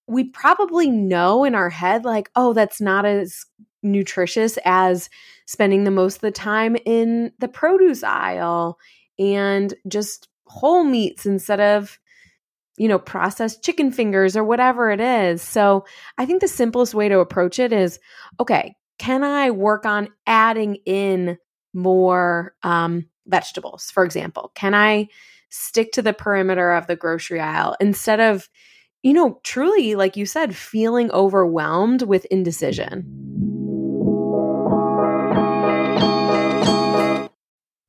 [0.08, 3.46] we probably know in our head, like, oh, that's not as
[3.86, 5.10] nutritious as
[5.46, 8.78] spending the most of the time in the produce aisle
[9.18, 12.00] and just whole meats instead of
[12.78, 15.42] you know, processed chicken fingers or whatever it is.
[15.42, 15.86] So
[16.18, 18.00] I think the simplest way to approach it is
[18.40, 21.38] okay, can I work on adding in
[21.74, 24.52] more um, vegetables, for example?
[24.56, 25.08] Can I
[25.50, 28.50] stick to the perimeter of the grocery aisle instead of,
[29.04, 33.45] you know, truly, like you said, feeling overwhelmed with indecision?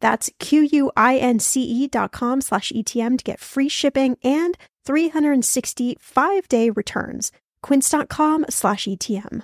[0.00, 7.32] That's Q-U-I-N-C-E dot com slash ETM to get free shipping and 365 day returns.
[7.62, 9.42] Quince.com slash ETM.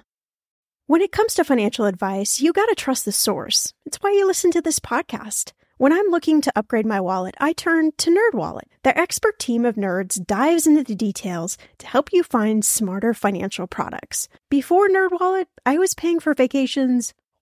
[0.88, 3.74] When it comes to financial advice, you gotta trust the source.
[3.84, 5.52] It's why you listen to this podcast.
[5.78, 8.68] When I'm looking to upgrade my wallet, I turn to NerdWallet.
[8.82, 13.66] Their expert team of nerds dives into the details to help you find smarter financial
[13.66, 14.28] products.
[14.48, 17.12] Before NerdWallet, I was paying for vacations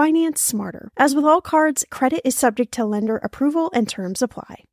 [0.00, 0.88] Finance smarter.
[0.96, 4.64] As with all cards, credit is subject to lender approval and terms apply.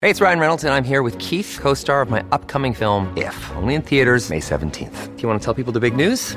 [0.00, 3.12] Hey, it's Ryan Reynolds, and I'm here with Keith, co star of my upcoming film,
[3.16, 5.16] If, only in theaters, May 17th.
[5.16, 6.36] Do you want to tell people the big news?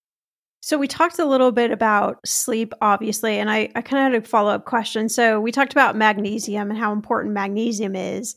[0.61, 4.23] So we talked a little bit about sleep, obviously, and I, I kind of had
[4.23, 5.09] a follow up question.
[5.09, 8.35] So we talked about magnesium and how important magnesium is,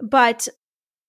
[0.00, 0.46] but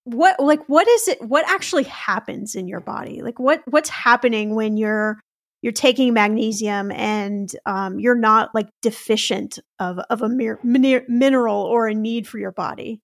[0.04, 1.22] what like what is it?
[1.22, 3.22] What actually happens in your body?
[3.22, 5.20] Like what what's happening when you're
[5.62, 11.88] you're taking magnesium and um, you're not like deficient of of a mir- mineral or
[11.88, 13.00] a need for your body.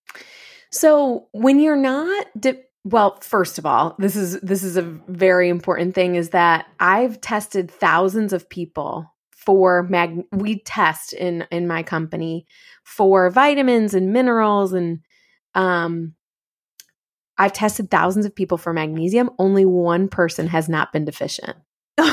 [0.72, 5.50] So when you're not de- well, first of all, this is this is a very
[5.50, 11.68] important thing is that I've tested thousands of people for mag we test in in
[11.68, 12.46] my company
[12.84, 15.00] for vitamins and minerals and
[15.54, 16.14] um
[17.38, 19.30] I've tested thousands of people for magnesium.
[19.38, 21.58] Only one person has not been deficient.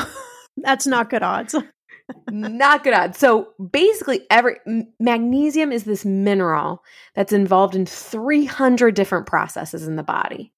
[0.57, 1.55] That's not good odds.
[2.29, 3.17] not good odds.
[3.17, 4.57] So basically, every
[4.99, 6.83] magnesium is this mineral
[7.15, 10.53] that's involved in 300 different processes in the body.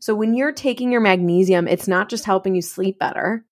[0.00, 3.44] So when you're taking your magnesium, it's not just helping you sleep better.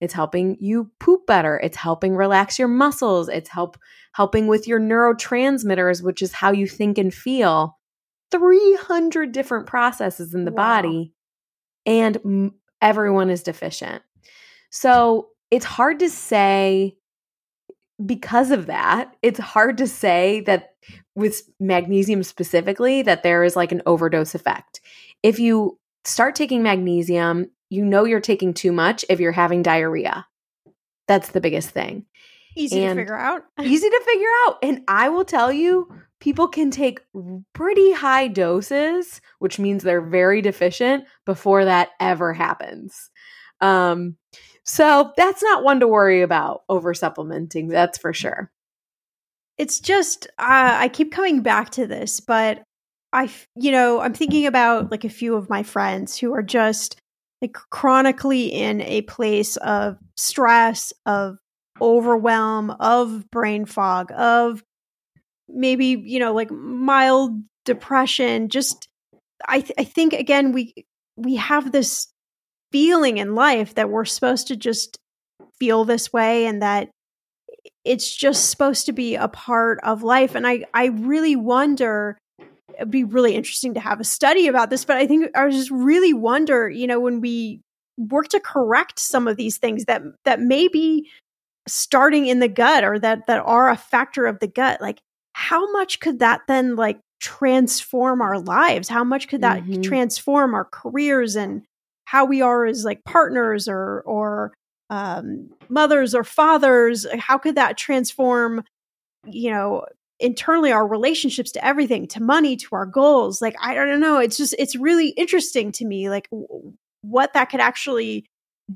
[0.00, 1.58] It's helping you poop better.
[1.58, 3.28] It's helping relax your muscles.
[3.28, 3.78] It's help
[4.12, 7.78] helping with your neurotransmitters, which is how you think and feel.
[8.30, 10.56] 300 different processes in the wow.
[10.56, 11.14] body
[11.86, 14.02] and everyone is deficient.
[14.70, 16.98] So, it's hard to say
[18.04, 20.74] because of that, it's hard to say that
[21.14, 24.80] with magnesium specifically that there is like an overdose effect.
[25.22, 30.26] If you start taking magnesium, you know you're taking too much if you're having diarrhea.
[31.06, 32.06] That's the biggest thing.
[32.56, 33.42] Easy and to figure out.
[33.62, 34.58] easy to figure out.
[34.62, 37.00] And I will tell you, people can take
[37.52, 43.10] pretty high doses, which means they're very deficient before that ever happens.
[43.60, 44.16] Um,
[44.64, 48.50] so that's not one to worry about over supplementing, that's for sure.
[49.56, 52.62] It's just, uh, I keep coming back to this, but
[53.12, 56.96] I, you know, I'm thinking about like a few of my friends who are just
[57.40, 61.36] like chronically in a place of stress, of
[61.80, 64.62] overwhelm, of brain fog, of
[65.48, 68.48] maybe, you know, like mild depression.
[68.48, 68.88] Just,
[69.46, 70.74] I, th- I think again, we,
[71.16, 72.08] we have this
[72.72, 74.98] feeling in life that we're supposed to just
[75.58, 76.90] feel this way and that
[77.84, 80.34] it's just supposed to be a part of life.
[80.34, 82.18] And I, I really wonder
[82.78, 85.70] it'd be really interesting to have a study about this, but I think I just
[85.70, 87.60] really wonder, you know, when we
[87.96, 91.10] work to correct some of these things that that may be
[91.66, 95.00] starting in the gut or that that are a factor of the gut, like
[95.32, 98.88] how much could that then like transform our lives?
[98.88, 99.82] How much could that mm-hmm.
[99.82, 101.62] transform our careers and
[102.04, 104.52] how we are as like partners or or
[104.88, 107.06] um, mothers or fathers?
[107.18, 108.62] How could that transform
[109.26, 109.84] you know
[110.20, 114.36] internally our relationships to everything to money to our goals like i don't know it's
[114.36, 118.26] just it's really interesting to me like w- what that could actually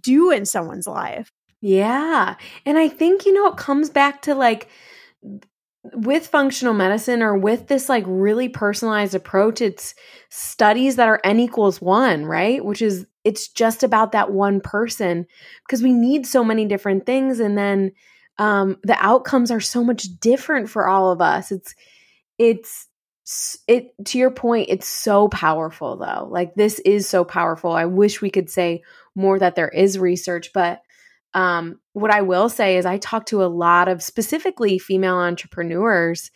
[0.00, 1.30] do in someone's life.
[1.60, 4.68] Yeah and i think you know it comes back to like
[5.94, 9.94] with functional medicine or with this like really personalized approach it's
[10.28, 12.64] studies that are n equals one right?
[12.64, 15.26] Which is it's just about that one person
[15.66, 17.92] because we need so many different things and then
[18.38, 21.52] um, the outcomes are so much different for all of us.
[21.52, 21.74] It's
[22.38, 22.88] it's
[23.68, 28.20] it to your point it's so powerful though like this is so powerful i wish
[28.20, 28.82] we could say
[29.14, 30.82] more that there is research but
[31.34, 36.32] um, what i will say is i talk to a lot of specifically female entrepreneurs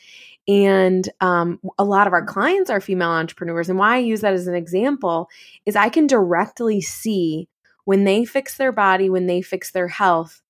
[0.49, 4.35] and um, a lot of our clients are female entrepreneurs and why i use that
[4.35, 5.29] as an example
[5.67, 7.49] is i can directly see
[7.85, 10.41] when they fix their body when they fix their health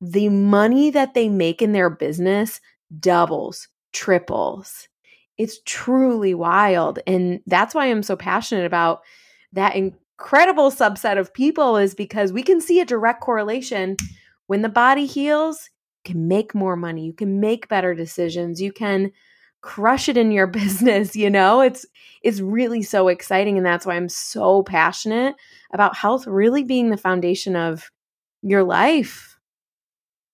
[0.00, 2.60] the money that they make in their business
[2.98, 4.88] doubles, triples.
[5.38, 6.98] It's truly wild.
[7.06, 9.02] And that's why I'm so passionate about
[9.52, 13.96] that incredible subset of people, is because we can see a direct correlation.
[14.46, 15.70] When the body heals,
[16.04, 19.12] you can make more money, you can make better decisions, you can
[19.62, 21.84] crush it in your business you know it's
[22.22, 25.34] it's really so exciting and that's why i'm so passionate
[25.72, 27.90] about health really being the foundation of
[28.42, 29.29] your life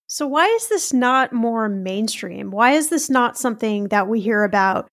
[0.09, 2.51] so, why is this not more mainstream?
[2.51, 4.89] Why is this not something that we hear about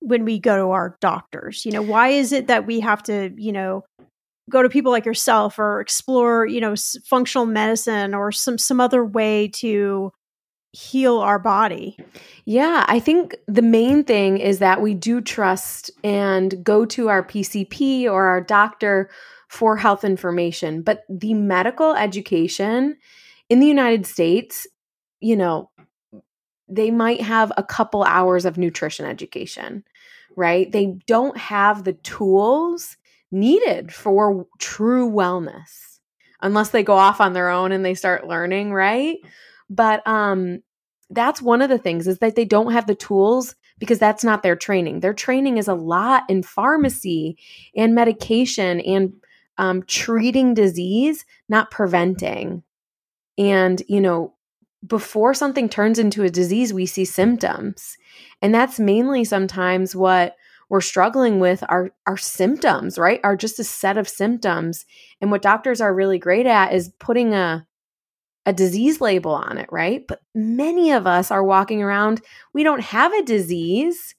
[0.00, 1.64] when we go to our doctors?
[1.64, 3.82] You know, why is it that we have to, you know,
[4.50, 9.04] go to people like yourself or explore, you know, functional medicine or some some other
[9.04, 10.12] way to
[10.70, 11.98] heal our body?
[12.44, 17.24] Yeah, I think the main thing is that we do trust and go to our
[17.24, 19.10] PCP or our doctor
[19.48, 22.96] for health information, but the medical education
[23.52, 24.66] in the United States,
[25.20, 25.70] you know,
[26.68, 29.84] they might have a couple hours of nutrition education,
[30.36, 30.72] right?
[30.72, 32.96] They don't have the tools
[33.30, 35.98] needed for true wellness
[36.40, 39.18] unless they go off on their own and they start learning, right?
[39.68, 40.62] But um
[41.10, 44.42] that's one of the things is that they don't have the tools because that's not
[44.42, 45.00] their training.
[45.00, 47.36] Their training is a lot in pharmacy
[47.76, 49.12] and medication and
[49.58, 52.62] um, treating disease, not preventing
[53.38, 54.34] And, you know,
[54.86, 57.96] before something turns into a disease, we see symptoms.
[58.40, 60.36] And that's mainly sometimes what
[60.68, 63.20] we're struggling with are our symptoms, right?
[63.22, 64.86] Are just a set of symptoms.
[65.20, 67.66] And what doctors are really great at is putting a
[68.44, 70.04] a disease label on it, right?
[70.08, 72.22] But many of us are walking around,
[72.52, 74.14] we don't have a disease.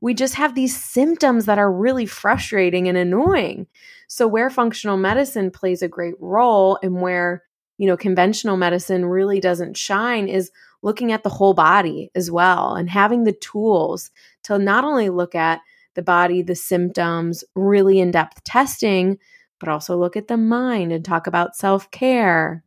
[0.00, 3.66] We just have these symptoms that are really frustrating and annoying.
[4.06, 7.42] So where functional medicine plays a great role and where,
[7.78, 10.50] you know, conventional medicine really doesn't shine is
[10.82, 14.10] looking at the whole body as well and having the tools
[14.44, 15.60] to not only look at
[15.94, 19.18] the body, the symptoms, really in depth testing,
[19.60, 22.62] but also look at the mind and talk about self care.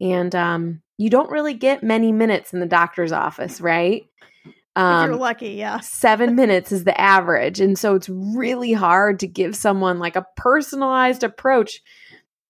[0.00, 4.04] And um, you don't really get many minutes in the doctor's office, right?
[4.74, 5.80] Um, you're lucky, yeah.
[5.80, 7.60] seven minutes is the average.
[7.60, 11.82] And so it's really hard to give someone like a personalized approach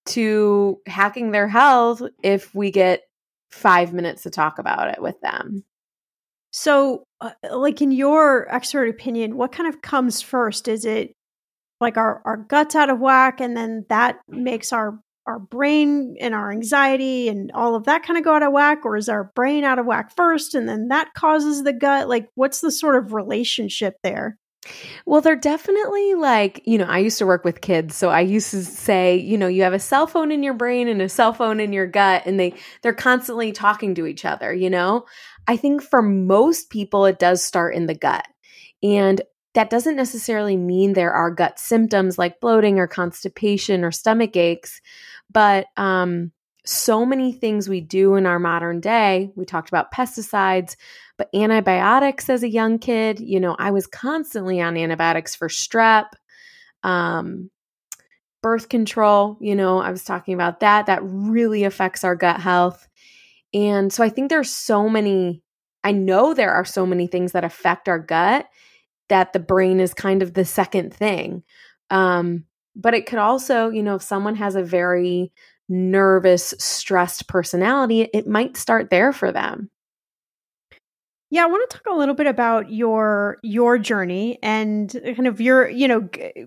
[0.07, 3.03] to hacking their health if we get
[3.51, 5.65] five minutes to talk about it with them.
[6.51, 10.69] So, uh, like in your expert opinion, what kind of comes first?
[10.69, 11.15] Is it
[11.81, 16.35] like our, our guts out of whack, and then that makes our our brain and
[16.35, 19.31] our anxiety and all of that kind of go out of whack, or is our
[19.37, 22.09] brain out of whack first, and then that causes the gut?
[22.09, 24.37] Like, what's the sort of relationship there?
[25.07, 28.51] Well, they're definitely like, you know, I used to work with kids, so I used
[28.51, 31.33] to say, you know, you have a cell phone in your brain and a cell
[31.33, 35.05] phone in your gut and they they're constantly talking to each other, you know?
[35.49, 38.27] I think for most people it does start in the gut.
[38.83, 39.21] And
[39.55, 44.81] that doesn't necessarily mean there are gut symptoms like bloating or constipation or stomach aches,
[45.31, 46.33] but um
[46.65, 49.33] so many things we do in our modern day.
[49.35, 50.77] We talked about pesticides,
[51.35, 56.07] antibiotics as a young kid, you know, I was constantly on antibiotics for strep,
[56.83, 57.51] um,
[58.43, 60.87] birth control, you know, I was talking about that.
[60.87, 62.89] That really affects our gut health.
[63.55, 65.43] And so I think there's so many,
[65.85, 68.49] I know there are so many things that affect our gut
[69.09, 71.43] that the brain is kind of the second thing.
[71.91, 72.45] Um,
[72.75, 75.33] but it could also, you know, if someone has a very
[75.69, 79.71] nervous, stressed personality, it might start there for them.
[81.33, 85.41] Yeah, I want to talk a little bit about your your journey and kind of
[85.41, 86.45] your, you know, g-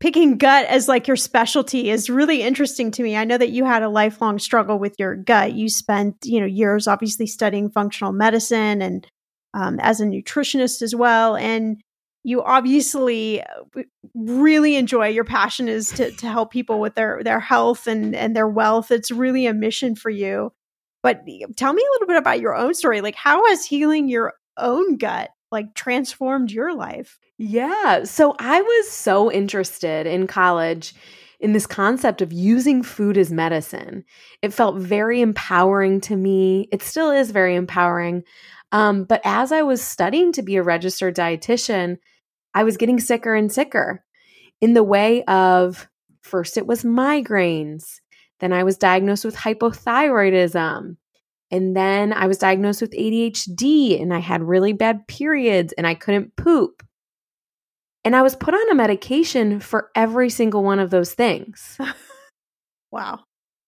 [0.00, 3.16] picking gut as like your specialty is really interesting to me.
[3.16, 5.52] I know that you had a lifelong struggle with your gut.
[5.52, 9.06] You spent, you know, years obviously studying functional medicine and
[9.54, 11.36] um, as a nutritionist as well.
[11.36, 11.80] And
[12.24, 13.82] you obviously uh,
[14.16, 18.34] really enjoy your passion is to, to help people with their their health and and
[18.34, 18.90] their wealth.
[18.90, 20.50] It's really a mission for you.
[21.08, 23.00] But tell me a little bit about your own story.
[23.00, 27.18] Like, how has healing your own gut like transformed your life?
[27.38, 28.04] Yeah.
[28.04, 30.92] So I was so interested in college
[31.40, 34.04] in this concept of using food as medicine.
[34.42, 36.68] It felt very empowering to me.
[36.72, 38.24] It still is very empowering.
[38.72, 41.96] Um, but as I was studying to be a registered dietitian,
[42.52, 44.04] I was getting sicker and sicker
[44.60, 45.88] in the way of
[46.20, 48.00] first it was migraines,
[48.40, 50.96] then I was diagnosed with hypothyroidism.
[51.50, 55.94] And then I was diagnosed with ADHD and I had really bad periods and I
[55.94, 56.82] couldn't poop.
[58.04, 61.78] And I was put on a medication for every single one of those things.
[62.90, 63.20] wow.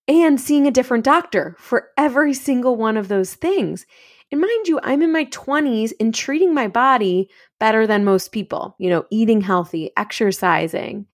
[0.06, 3.86] And seeing a different doctor for every single one of those things.
[4.30, 8.76] And mind you, I'm in my 20s and treating my body better than most people,
[8.78, 11.06] you know, eating healthy, exercising.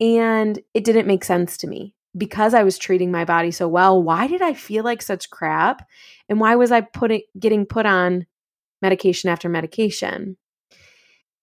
[0.00, 4.02] And it didn't make sense to me because I was treating my body so well,
[4.02, 5.88] why did I feel like such crap?
[6.28, 8.26] And why was I putting getting put on
[8.82, 10.36] medication after medication?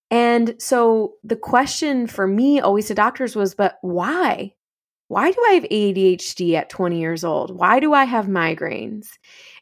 [0.09, 4.53] And so the question for me always to doctors was, but why?
[5.09, 7.55] Why do I have ADHD at 20 years old?
[7.55, 9.07] Why do I have migraines?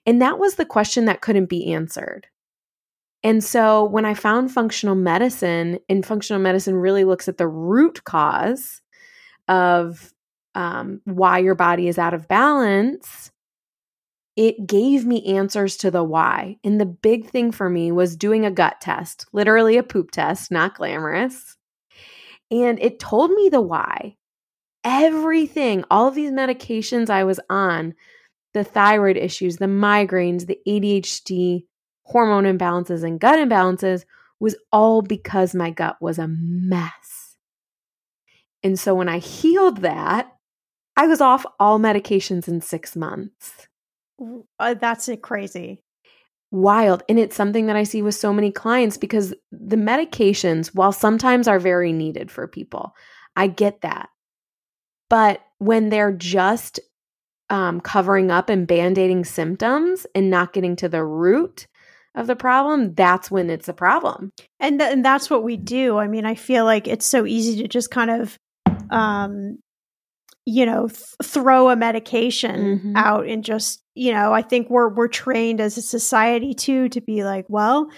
[0.05, 2.27] And that was the question that couldn't be answered.
[3.23, 8.03] And so when I found functional medicine, and functional medicine really looks at the root
[8.03, 8.81] cause
[9.47, 10.13] of
[10.55, 13.31] um, why your body is out of balance,
[14.35, 16.57] it gave me answers to the why.
[16.63, 20.51] And the big thing for me was doing a gut test, literally a poop test,
[20.51, 21.55] not glamorous.
[22.51, 24.17] And it told me the why.
[24.83, 27.95] Everything, all of these medications I was on,
[28.53, 31.65] the thyroid issues, the migraines, the ADHD,
[32.03, 34.05] hormone imbalances, and gut imbalances
[34.39, 37.37] was all because my gut was a mess.
[38.63, 40.34] And so when I healed that,
[40.97, 43.67] I was off all medications in six months.
[44.59, 45.81] Uh, that's crazy.
[46.51, 47.03] Wild.
[47.09, 51.47] And it's something that I see with so many clients because the medications, while sometimes
[51.47, 52.95] are very needed for people,
[53.35, 54.09] I get that.
[55.09, 56.79] But when they're just
[57.49, 61.67] um, covering up and band-aiding symptoms and not getting to the root
[62.15, 64.31] of the problem, that's when it's a problem.
[64.59, 65.97] And, th- and that's what we do.
[65.97, 68.39] I mean, I feel like it's so easy to just kind of,
[68.89, 69.59] um,
[70.45, 72.93] you know, th- throw a medication Mhm.
[72.95, 77.01] out and just, you know, I think we're we're trained as a society too to
[77.01, 77.89] be like, well,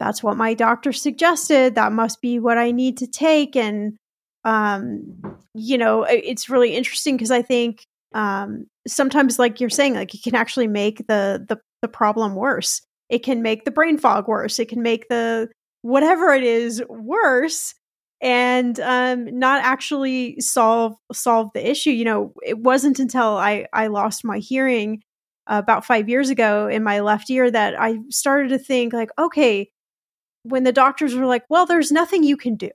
[0.00, 1.74] that's what my doctor suggested.
[1.76, 3.54] That must be what I need to take.
[3.54, 3.94] And,
[4.44, 5.02] um,
[5.54, 7.84] you know, it's really interesting because I think
[8.14, 12.82] um, sometimes, like you're saying, like it can actually make the the the problem worse.
[13.08, 14.58] It can make the brain fog worse.
[14.58, 15.48] It can make the
[15.82, 17.74] whatever it is worse
[18.22, 21.90] and um, not actually solve solve the issue.
[21.90, 25.02] You know, it wasn't until I I lost my hearing
[25.48, 29.10] uh, about five years ago in my left ear that I started to think like,
[29.18, 29.70] okay,
[30.44, 32.70] when the doctors were like, well, there's nothing you can do.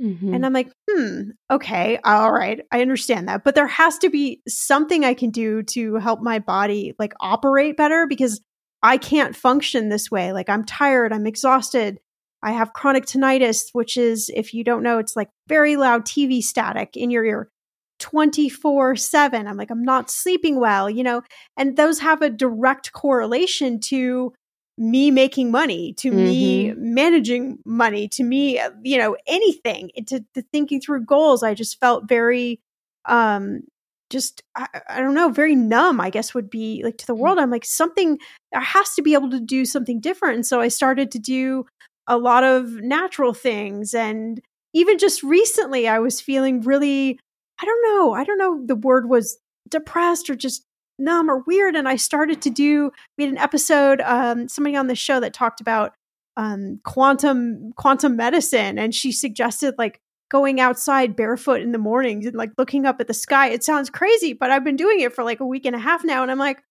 [0.00, 0.34] Mhm.
[0.34, 3.42] And I'm like, hmm, okay, all right, I understand that.
[3.44, 7.76] But there has to be something I can do to help my body like operate
[7.76, 8.40] better because
[8.82, 10.32] I can't function this way.
[10.32, 12.00] Like I'm tired, I'm exhausted.
[12.42, 16.42] I have chronic tinnitus, which is, if you don't know, it's like very loud TV
[16.42, 17.50] static in your ear
[17.98, 19.46] 24 7.
[19.46, 21.22] I'm like, I'm not sleeping well, you know,
[21.56, 24.32] and those have a direct correlation to
[24.78, 30.80] me making money, to me managing money, to me, you know, anything, to, to thinking
[30.80, 31.42] through goals.
[31.42, 32.60] I just felt very,
[33.04, 33.60] um,
[34.08, 36.00] just I, I don't know, very numb.
[36.00, 37.38] I guess would be like to the world.
[37.38, 38.18] I'm like something.
[38.54, 40.36] I has to be able to do something different.
[40.36, 41.66] And so I started to do
[42.10, 44.40] a lot of natural things, and
[44.74, 47.18] even just recently, I was feeling really.
[47.62, 48.14] I don't know.
[48.14, 48.62] I don't know.
[48.64, 49.38] The word was
[49.68, 50.64] depressed or just
[50.98, 51.76] numb or weird.
[51.76, 52.90] And I started to do.
[53.18, 54.00] We had an episode.
[54.00, 55.94] Um, somebody on the show that talked about
[56.36, 60.00] um, quantum quantum medicine, and she suggested like
[60.30, 63.48] going outside barefoot in the mornings and like looking up at the sky.
[63.48, 66.04] It sounds crazy, but I've been doing it for like a week and a half
[66.04, 66.22] now.
[66.22, 66.62] And I'm like,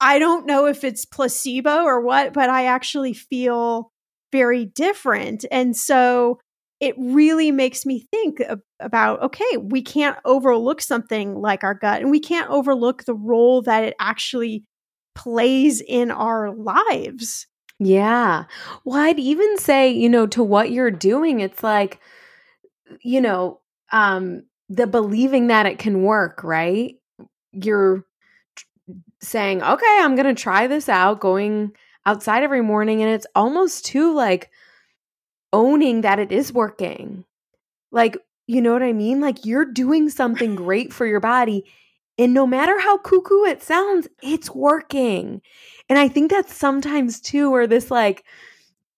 [0.00, 3.90] I don't know if it's placebo or what, but I actually feel
[4.32, 5.44] very different.
[5.50, 6.38] And so
[6.80, 8.42] it really makes me think
[8.80, 13.62] about okay, we can't overlook something like our gut and we can't overlook the role
[13.62, 14.64] that it actually
[15.14, 17.46] plays in our lives.
[17.78, 18.44] Yeah.
[18.84, 22.00] Well, I'd even say, you know, to what you're doing, it's like,
[23.02, 23.60] you know,
[23.92, 26.94] um, the believing that it can work, right?
[27.52, 28.04] You're
[29.20, 31.72] saying, okay, I'm going to try this out, going
[32.06, 33.02] outside every morning.
[33.02, 34.50] And it's almost too like
[35.52, 37.24] owning that it is working.
[37.90, 39.20] Like, you know what I mean?
[39.20, 41.64] Like, you're doing something great for your body.
[42.18, 45.42] And no matter how cuckoo it sounds, it's working.
[45.88, 48.24] And I think that's sometimes too where this like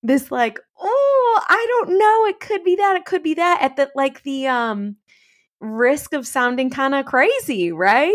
[0.02, 3.76] this like, oh, I don't know, it could be that, it could be that at
[3.76, 4.96] the like the um
[5.60, 8.14] risk of sounding kind of crazy, right?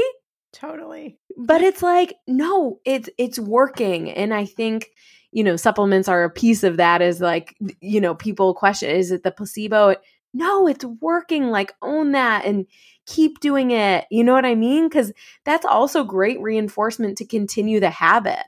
[0.54, 1.18] Totally.
[1.38, 4.12] But it's like, no, it's it's working.
[4.12, 4.92] And I think,
[5.32, 9.12] you know, supplements are a piece of that is like, you know, people question, is
[9.12, 9.96] it the placebo?
[10.34, 11.50] No, it's working.
[11.50, 12.66] Like own that and
[13.06, 14.06] keep doing it.
[14.12, 14.88] You know what I mean?
[14.88, 15.12] Because
[15.44, 18.46] that's also great reinforcement to continue the habit.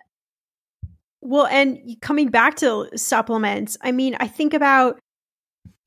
[1.21, 4.99] Well, and coming back to supplements, I mean, I think about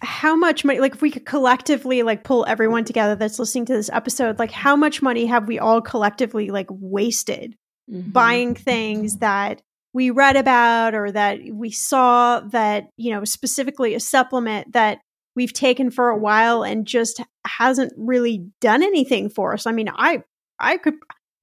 [0.01, 3.74] how much money like if we could collectively like pull everyone together that's listening to
[3.74, 7.57] this episode, like how much money have we all collectively like wasted
[7.90, 8.11] Mm-hmm.
[8.11, 9.62] buying things that
[9.94, 14.99] we read about or that we saw that, you know, specifically a supplement that
[15.34, 19.66] we've taken for a while and just hasn't really done anything for us.
[19.66, 20.22] I mean, I
[20.59, 20.96] I could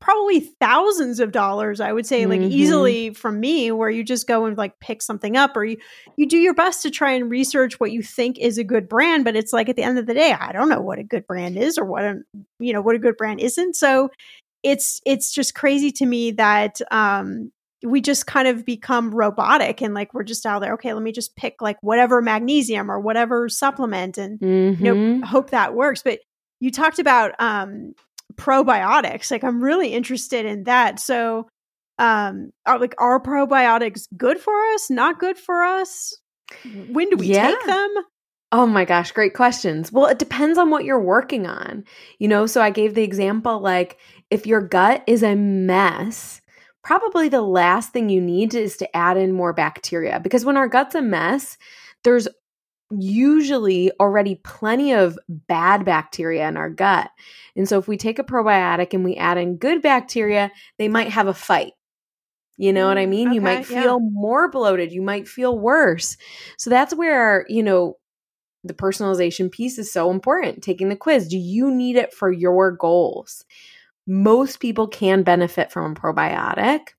[0.06, 2.52] probably thousands of dollars i would say like Mhm.
[2.52, 5.78] easily from me where you just go and like pick something up or you
[6.16, 9.24] you do your best to try and research what you think is a good brand
[9.26, 11.26] but it's like at the end of the day i don't know what a good
[11.26, 12.20] brand is or what a
[12.60, 14.12] you know what a good brand isn't so
[14.62, 17.52] it's it's just crazy to me that um
[17.84, 21.12] we just kind of become robotic and like we're just out there okay let me
[21.12, 25.24] just pick like whatever magnesium or whatever supplement and you know Mhm.
[25.26, 26.20] hope that works but
[26.60, 27.96] you talked about um
[28.36, 31.48] probiotics like i'm really interested in that so
[32.00, 36.14] um are like are probiotics good for us not good for us
[36.64, 37.50] when do we Yeah.
[37.50, 37.94] take them
[38.52, 39.92] Oh my gosh, great questions.
[39.92, 41.84] Well, it depends on what you're working on.
[42.20, 43.98] You know, so I gave the example like
[44.30, 46.42] if your gut is a mess,
[46.84, 50.68] probably the last thing you need is to add in more bacteria because when our
[50.68, 51.58] gut's a mess,
[52.04, 52.28] there's
[52.92, 57.10] usually already plenty of bad bacteria in our gut.
[57.56, 61.10] And so if we take a probiotic and we add in good bacteria, they might
[61.10, 61.74] have a fight.
[62.58, 63.32] You know what I Mm, mean?
[63.34, 63.82] You okay, might yeah.
[63.82, 66.16] feel more bloated, you might feel worse.
[66.58, 67.98] So that's where, you know,
[68.64, 70.64] the personalization piece is so important.
[70.64, 71.28] Taking the quiz.
[71.28, 73.44] Do you need it for your goals?
[74.08, 76.90] most people can benefit from a probiotic,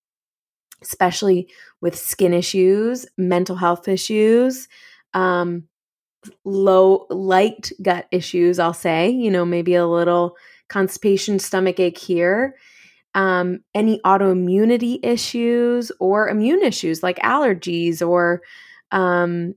[0.83, 1.49] especially
[1.81, 4.69] with skin issues, mental health issues,
[5.15, 5.65] um,
[6.45, 10.37] low, light gut issues, I'll say, you know, maybe a little
[10.69, 12.57] constipation, stomach ache here.
[13.15, 18.43] Um, any autoimmunity issues or immune issues like allergies or
[18.93, 19.55] um,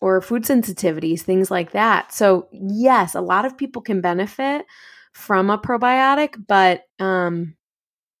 [0.00, 2.12] or food sensitivities, things like that.
[2.12, 4.64] So, yes, a lot of people can benefit
[5.12, 7.56] from a probiotic, but um,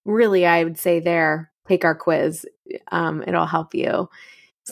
[0.04, 2.44] really, I would say there, take our quiz.
[2.92, 4.08] Um, it'll help you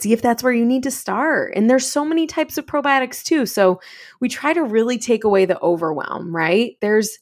[0.01, 1.53] see if that's where you need to start.
[1.55, 3.45] And there's so many types of probiotics too.
[3.45, 3.81] So,
[4.19, 6.75] we try to really take away the overwhelm, right?
[6.81, 7.19] There's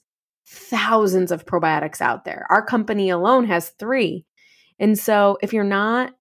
[0.47, 2.45] thousands of probiotics out there.
[2.49, 4.25] Our company alone has three.
[4.79, 6.13] And so, if you're not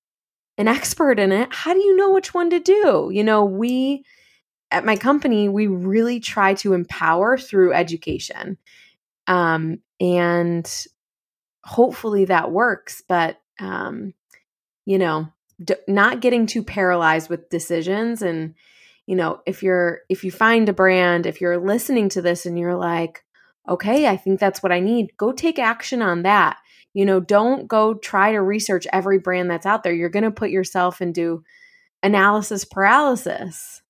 [0.58, 3.10] an expert in it, how do you know which one to do?
[3.12, 4.04] You know, we
[4.70, 8.58] at my company, we really try to empower through education.
[9.26, 10.86] Um, and
[11.64, 14.12] hopefully that works, but, um,
[14.84, 15.28] you know,
[15.62, 18.22] d- not getting too paralyzed with decisions.
[18.22, 18.54] And,
[19.06, 22.58] you know, if you're, if you find a brand, if you're listening to this and
[22.58, 23.24] you're like,
[23.68, 26.56] okay, I think that's what I need, go take action on that
[26.96, 29.92] you know, don't go try to research every brand that's out there.
[29.92, 31.44] You're going to put yourself into
[32.02, 33.82] analysis paralysis.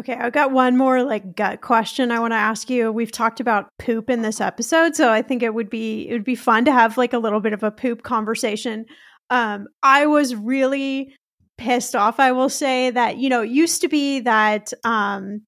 [0.00, 2.90] Okay, I've got one more like gut question I want to ask you.
[2.90, 6.24] We've talked about poop in this episode, so I think it would be it would
[6.24, 8.86] be fun to have like a little bit of a poop conversation.
[9.30, 11.14] Um I was really
[11.58, 15.42] pissed off, I will say that, you know, it used to be that um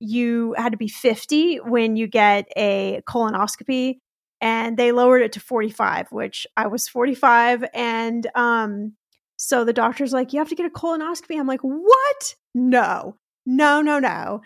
[0.00, 3.98] you had to be 50 when you get a colonoscopy
[4.40, 8.92] and they lowered it to 45 which i was 45 and um
[9.38, 11.38] so the doctor's like you have to get a colonoscopy.
[11.38, 12.34] I'm like what?
[12.54, 13.16] No.
[13.46, 14.42] No no no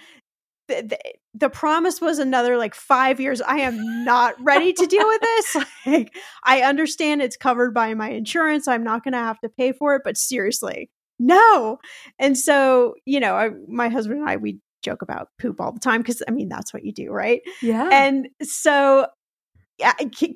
[1.34, 3.40] the promise was another like five years.
[3.40, 5.56] I am not ready to deal with this.
[5.86, 6.14] Like
[6.44, 8.68] i understand it's covered by my insurance.
[8.68, 11.78] I'm not going to have to pay for it but seriously no.
[12.18, 15.80] And so you know I, my husband and i we joke about poop all the
[15.80, 17.40] time because I mean that's what you do, right?
[17.62, 17.88] Yeah.
[17.90, 19.06] And so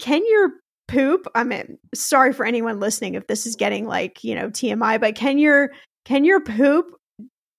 [0.00, 0.52] can your
[0.88, 5.00] poop i mean sorry for anyone listening if this is getting like you know tmi
[5.00, 5.70] but can your
[6.04, 6.86] can your poop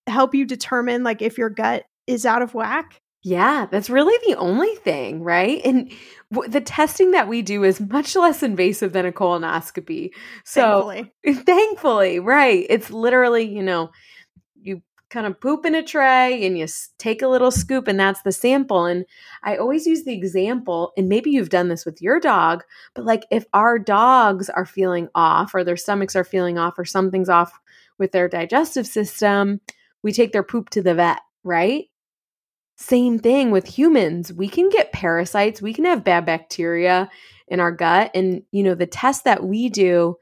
[0.08, 4.40] help you determine like if your gut is out of whack yeah that's really the
[4.40, 5.62] only thing right?
[5.66, 5.92] And
[6.32, 10.12] w- the testing that we do is much less invasive than a colonoscopy.
[10.46, 13.90] So thankfully, thankfully right it's literally you know
[14.56, 16.68] you kind of poop in a tray and you
[17.00, 18.86] take a little scoop and that's the sample.
[18.86, 19.06] And
[19.44, 22.64] i always use the example and maybe you've done this with your dog
[22.94, 26.86] but like if our dogs are feeling off or their stomachs are feeling off or
[26.86, 27.60] something's off
[27.98, 29.60] with their digestive system
[30.04, 31.86] we take their poop to the vet right
[32.78, 37.10] same thing with humans we can get parasites we can have bad bacteria
[37.48, 40.16] in our gut and you know the test that we do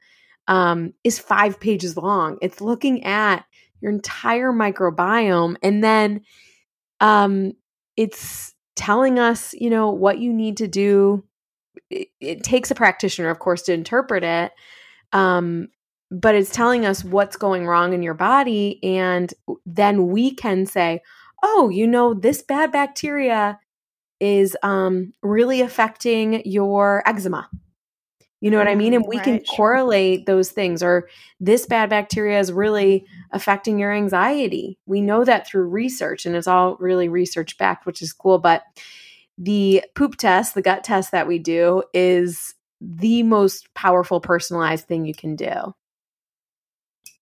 [0.48, 3.46] um, is five pages long it's looking at
[3.86, 5.58] your entire microbiome.
[5.62, 6.22] And then
[7.00, 7.54] um,
[7.96, 11.24] it's telling us, you know, what you need to do.
[11.92, 14.52] It, it takes a practitioner, of course, to interpret it.
[15.14, 15.68] Um,
[16.10, 18.80] but it's telling us what's going wrong in your body.
[18.84, 19.32] And
[19.68, 21.02] then we can say,
[21.44, 23.60] oh, you know, this bad bacteria
[24.20, 27.50] is um, really affecting your eczema
[28.46, 28.94] you know what I mean?
[28.94, 30.26] And we right, can correlate sure.
[30.36, 30.84] those things.
[30.84, 31.10] Or
[31.40, 34.78] this bad bacteria is really affecting your anxiety.
[34.86, 38.38] We know that through research, and it's all really research backed, which is cool.
[38.38, 38.62] But
[39.38, 45.06] the poop test, the gut test that we do, is the most powerful personalized thing
[45.06, 45.50] you can do.
[45.50, 45.74] All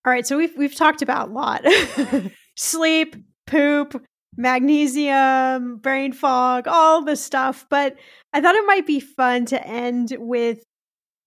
[0.03, 1.63] right, so we've we've talked about a lot.
[2.57, 4.03] Sleep, poop,
[4.37, 7.95] magnesium, brain fog, all the stuff, but
[8.33, 10.63] I thought it might be fun to end with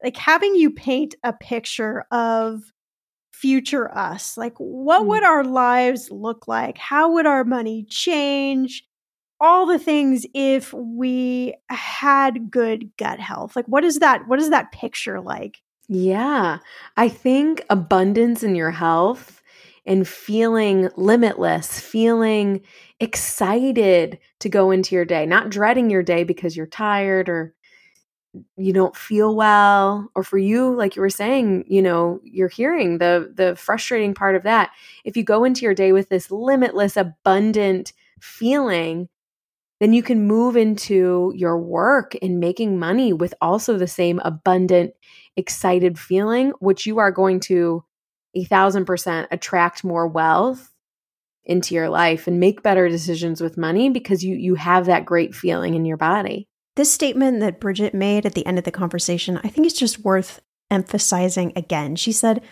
[0.03, 2.63] like having you paint a picture of
[3.33, 4.37] future us.
[4.37, 5.07] Like what mm.
[5.07, 6.79] would our lives look like?
[6.79, 8.85] How would our money change?
[9.39, 13.55] All the things if we had good gut health.
[13.55, 15.59] Like what is that what is that picture like?
[15.89, 16.59] Yeah.
[16.97, 19.43] I think abundance in your health
[19.87, 22.61] and feeling limitless feeling
[23.01, 27.55] excited to go into your day not dreading your day because you're tired or
[28.57, 30.11] you don't feel well.
[30.15, 34.37] Or for you like you were saying you know you're hearing the the frustrating part
[34.37, 34.71] of that.
[35.05, 39.09] If you go into your day with this limitless abundant feeling
[39.79, 44.95] then you can move into your work and making money with also the same abundant
[45.37, 47.85] excited feeling which you are going to
[48.37, 50.73] a thousand percent attract more wealth
[51.45, 55.35] into your life and make better decisions with money because you you have that great
[55.35, 59.41] feeling in your body This statement that Bridgitte made at the end of the conversation,
[59.43, 61.97] I think it's just worth emphasizing again.
[61.97, 62.43] She said,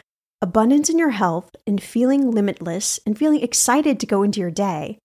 [0.40, 4.98] Abundance in your health and feeling limitless and feeling excited to go into your day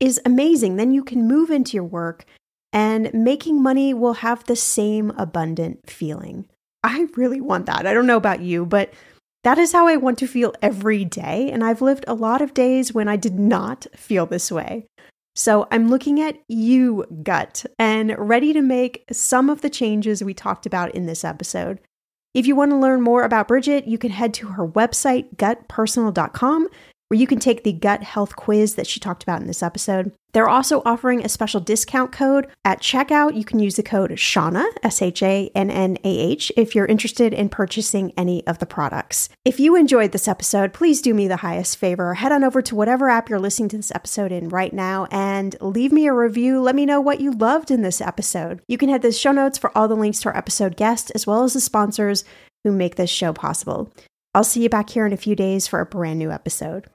[0.00, 0.76] is amazing.
[0.76, 2.24] Then you can move into your work
[2.72, 6.48] and making money will have the same abundant feeling.
[6.82, 7.86] I really want that.
[7.86, 8.92] I don't know about you, but
[9.44, 11.50] that is how I want to feel every day.
[11.50, 14.86] And I've lived a lot of days when I did not feel this way.
[15.34, 20.34] So I'm looking at you, gut, and ready to make some of the changes we
[20.34, 21.80] talked about in this episode.
[22.34, 26.68] If you want to learn more about Bridgitte, you can head to her website, gutpersonal.com,
[27.12, 30.12] where you can take the gut health quiz that she talked about in this episode.
[30.32, 33.36] They're also offering a special discount code at checkout.
[33.36, 36.86] You can use the code Shannah, S H A N N A H, if you're
[36.86, 39.28] interested in purchasing any of the products.
[39.44, 42.14] If you enjoyed this episode, please do me the highest favor.
[42.14, 45.54] Head on over to whatever app you're listening to this episode in right now and
[45.60, 46.62] leave me a review.
[46.62, 48.62] Let me know what you loved in this episode.
[48.68, 51.10] You can head to the show notes for all the links to our episode guests
[51.10, 52.24] as well as the sponsors
[52.64, 53.92] who make this show possible.
[54.34, 56.86] I'll see you back here in a few days for a brand new episode.